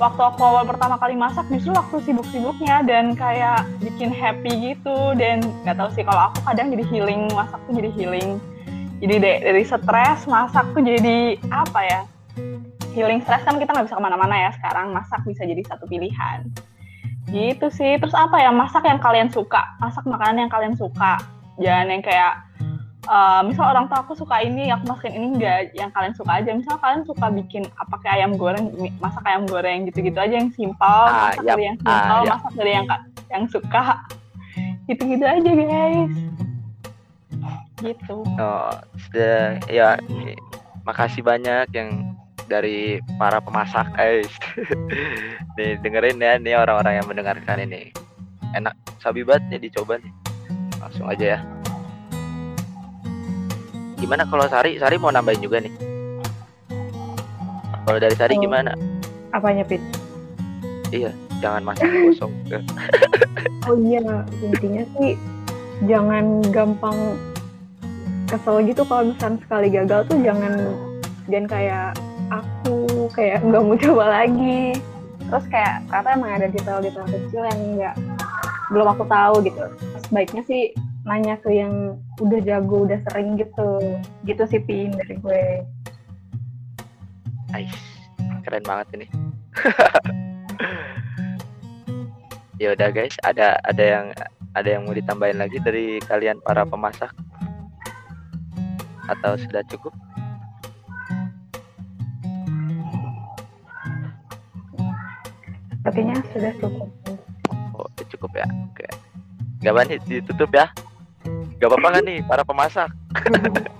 [0.00, 5.12] waktu aku awal pertama kali masak justru waktu sibuk-sibuknya dan kayak bikin happy gitu.
[5.14, 8.40] Dan nggak tahu sih kalau aku kadang jadi healing masak tuh jadi healing.
[9.04, 12.00] Jadi de- dari stres masak tuh jadi apa ya?
[12.96, 16.48] Healing stres kan kita nggak bisa ke mana-mana ya sekarang masak bisa jadi satu pilihan.
[17.28, 18.00] Gitu sih.
[18.00, 19.76] Terus apa ya masak yang kalian suka?
[19.78, 21.20] Masak makanan yang kalian suka.
[21.60, 22.40] Jangan yang kayak
[23.02, 26.50] eh, misal orang tua aku suka ini aku masakin ini enggak yang kalian suka aja
[26.50, 28.66] misal kalian suka bikin apa kayak ayam goreng
[28.98, 31.50] masak ayam goreng gitu-gitu aja yang simpel Ah, masak yap.
[31.50, 32.32] dari yang Ah, simpel yap.
[32.34, 32.86] masak dari yang
[33.28, 33.84] yang suka
[34.86, 36.14] gitu-gitu aja guys
[37.80, 39.96] gitu Oh, sudah ya
[40.82, 42.12] makasih banyak yang
[42.44, 44.28] dari para pemasak guys.
[45.56, 47.88] nih dengerin ya nih orang-orang yang mendengarkan ini.
[48.52, 50.12] Enak sabi banget nih dicoba nih.
[50.76, 51.59] Langsung aja ya.
[54.00, 54.80] Gimana kalau Sari?
[54.80, 55.72] Sari mau nambahin juga nih.
[57.84, 58.42] Kalau dari Sari Oh.
[58.42, 58.72] gimana?
[59.30, 59.82] Apanya, Pit?
[61.40, 62.32] Jangan masak kosong.
[63.68, 64.00] Oh iya,
[64.40, 65.14] intinya sih
[65.84, 66.96] jangan gampang
[68.26, 70.52] kesel gitu kalau misalnya sekali gagal tuh jangan
[71.28, 71.88] jangan kayak
[72.32, 74.74] aku kayak nggak mau coba lagi.
[75.30, 77.94] Terus kayak ternyata emang ada detail-detail kecil yang nggak
[78.72, 79.64] belum aku tahu gitu.
[80.08, 80.62] Sebaiknya sih
[81.04, 83.80] nanya ke yang udah jago, udah sering gitu.
[84.28, 85.64] Gitu sih Pin dari gue.
[87.56, 87.72] Ais,
[88.44, 89.06] keren banget ini.
[92.62, 94.06] ya udah guys, ada ada yang
[94.52, 97.10] ada yang mau ditambahin lagi dari kalian para pemasak?
[99.08, 99.94] Atau sudah cukup?
[105.80, 106.88] Sepertinya sudah cukup.
[107.72, 108.46] Oh, cukup ya.
[108.68, 108.86] Oke.
[109.64, 110.68] Gak banyak ditutup ya.
[111.60, 112.90] Gak apa-apa kan nih para pemasak?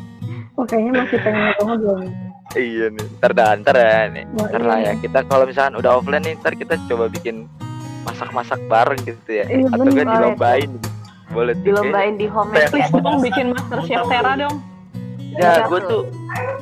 [0.58, 2.04] Oh, kayaknya masih pengen ngobrol.
[2.52, 3.06] Iya nih.
[3.16, 4.24] Ntar dah, ntar ya nih.
[4.36, 4.92] Oh, Ntar lah ya.
[4.92, 5.00] iya.
[5.00, 7.48] Kita kalau misalkan udah offline nih, ntar kita coba bikin
[8.04, 9.48] masak-masak bareng gitu ya.
[9.48, 10.70] Iya, Atau kan dilombain.
[11.32, 11.64] Boleh tuh.
[11.64, 14.60] Dilombain di home Please dong bikin master chef Tera dong.
[15.32, 16.02] Ya, gue tuh,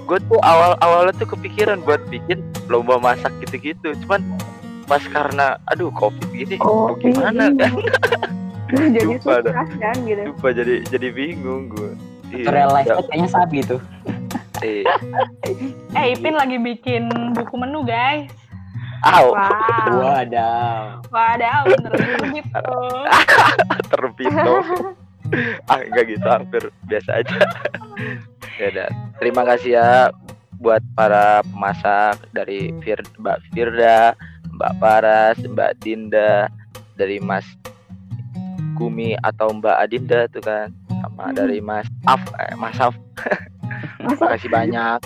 [0.06, 2.38] gue tuh awal awalnya tuh kepikiran buat bikin
[2.70, 3.98] lomba masak gitu-gitu.
[4.06, 4.22] Cuman
[4.86, 7.66] pas karena, aduh covid gini, Oh, gimana iya.
[7.66, 7.72] kan?
[8.68, 9.52] Jadi Lupa dah.
[9.54, 10.22] susah kan gitu.
[10.28, 11.92] Lupa jadi jadi bingung gue.
[12.28, 13.80] Tutorial live ya, kayaknya sabi tuh.
[14.60, 14.84] iya.
[15.96, 18.28] Eh Ipin lagi bikin buku menu guys.
[19.00, 19.94] Aw, Wow.
[20.02, 21.06] Wadaw.
[21.08, 22.58] Wadaw, bener-bener gitu.
[24.42, 24.66] dong.
[25.70, 27.36] ah, enggak gitu, hampir biasa aja.
[28.58, 28.88] ya udah.
[29.22, 29.88] Terima kasih ya
[30.58, 34.18] buat para pemasak dari Fir Mbak Firda,
[34.58, 36.50] Mbak Paras, Mbak Dinda,
[36.98, 37.46] dari Mas
[38.78, 40.70] Gumi atau Mbak Adinda tuh kan,
[41.02, 42.94] sama dari Mas Af, eh, Mas Af.
[44.06, 45.02] Makasih banyak.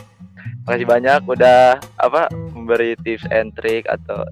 [0.69, 4.23] Makasih banyak udah apa memberi tips and trick atau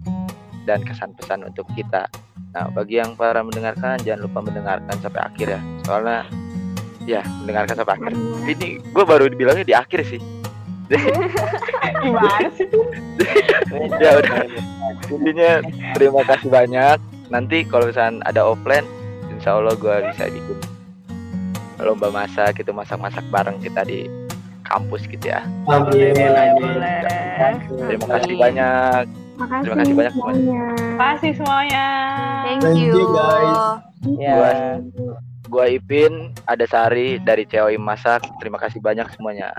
[0.68, 2.06] dan kesan pesan untuk kita.
[2.50, 5.60] Nah, bagi yang para mendengarkan jangan lupa mendengarkan sampai akhir ya.
[5.86, 6.20] Soalnya
[7.08, 8.12] ya mendengarkan sampai akhir.
[8.46, 10.20] Ini gue baru dibilangnya di akhir sih.
[12.02, 12.66] Gimana sih?
[14.02, 14.42] ya udah.
[15.10, 15.50] Intinya
[15.94, 16.98] terima kasih banyak.
[17.30, 18.86] Nanti kalau misalnya ada offline,
[19.40, 20.58] insya Allah gue bisa bikin
[21.80, 24.04] lomba masak gitu masak-masak bareng kita di
[24.68, 25.40] kampus gitu ya.
[25.64, 26.12] Amin.
[26.12, 27.56] Boleh.
[27.88, 29.02] Terima kasih banyak.
[29.40, 30.36] Makasih, Terima kasih banyak semuanya.
[30.36, 30.68] semuanya.
[31.00, 31.86] Kasih semuanya.
[32.44, 32.92] Thank Thank you.
[32.92, 33.56] you, guys.
[34.20, 34.36] Ya.
[35.48, 38.22] Gua Ipin, ada Sari dari COI Masak.
[38.38, 39.50] Terima kasih banyak semuanya.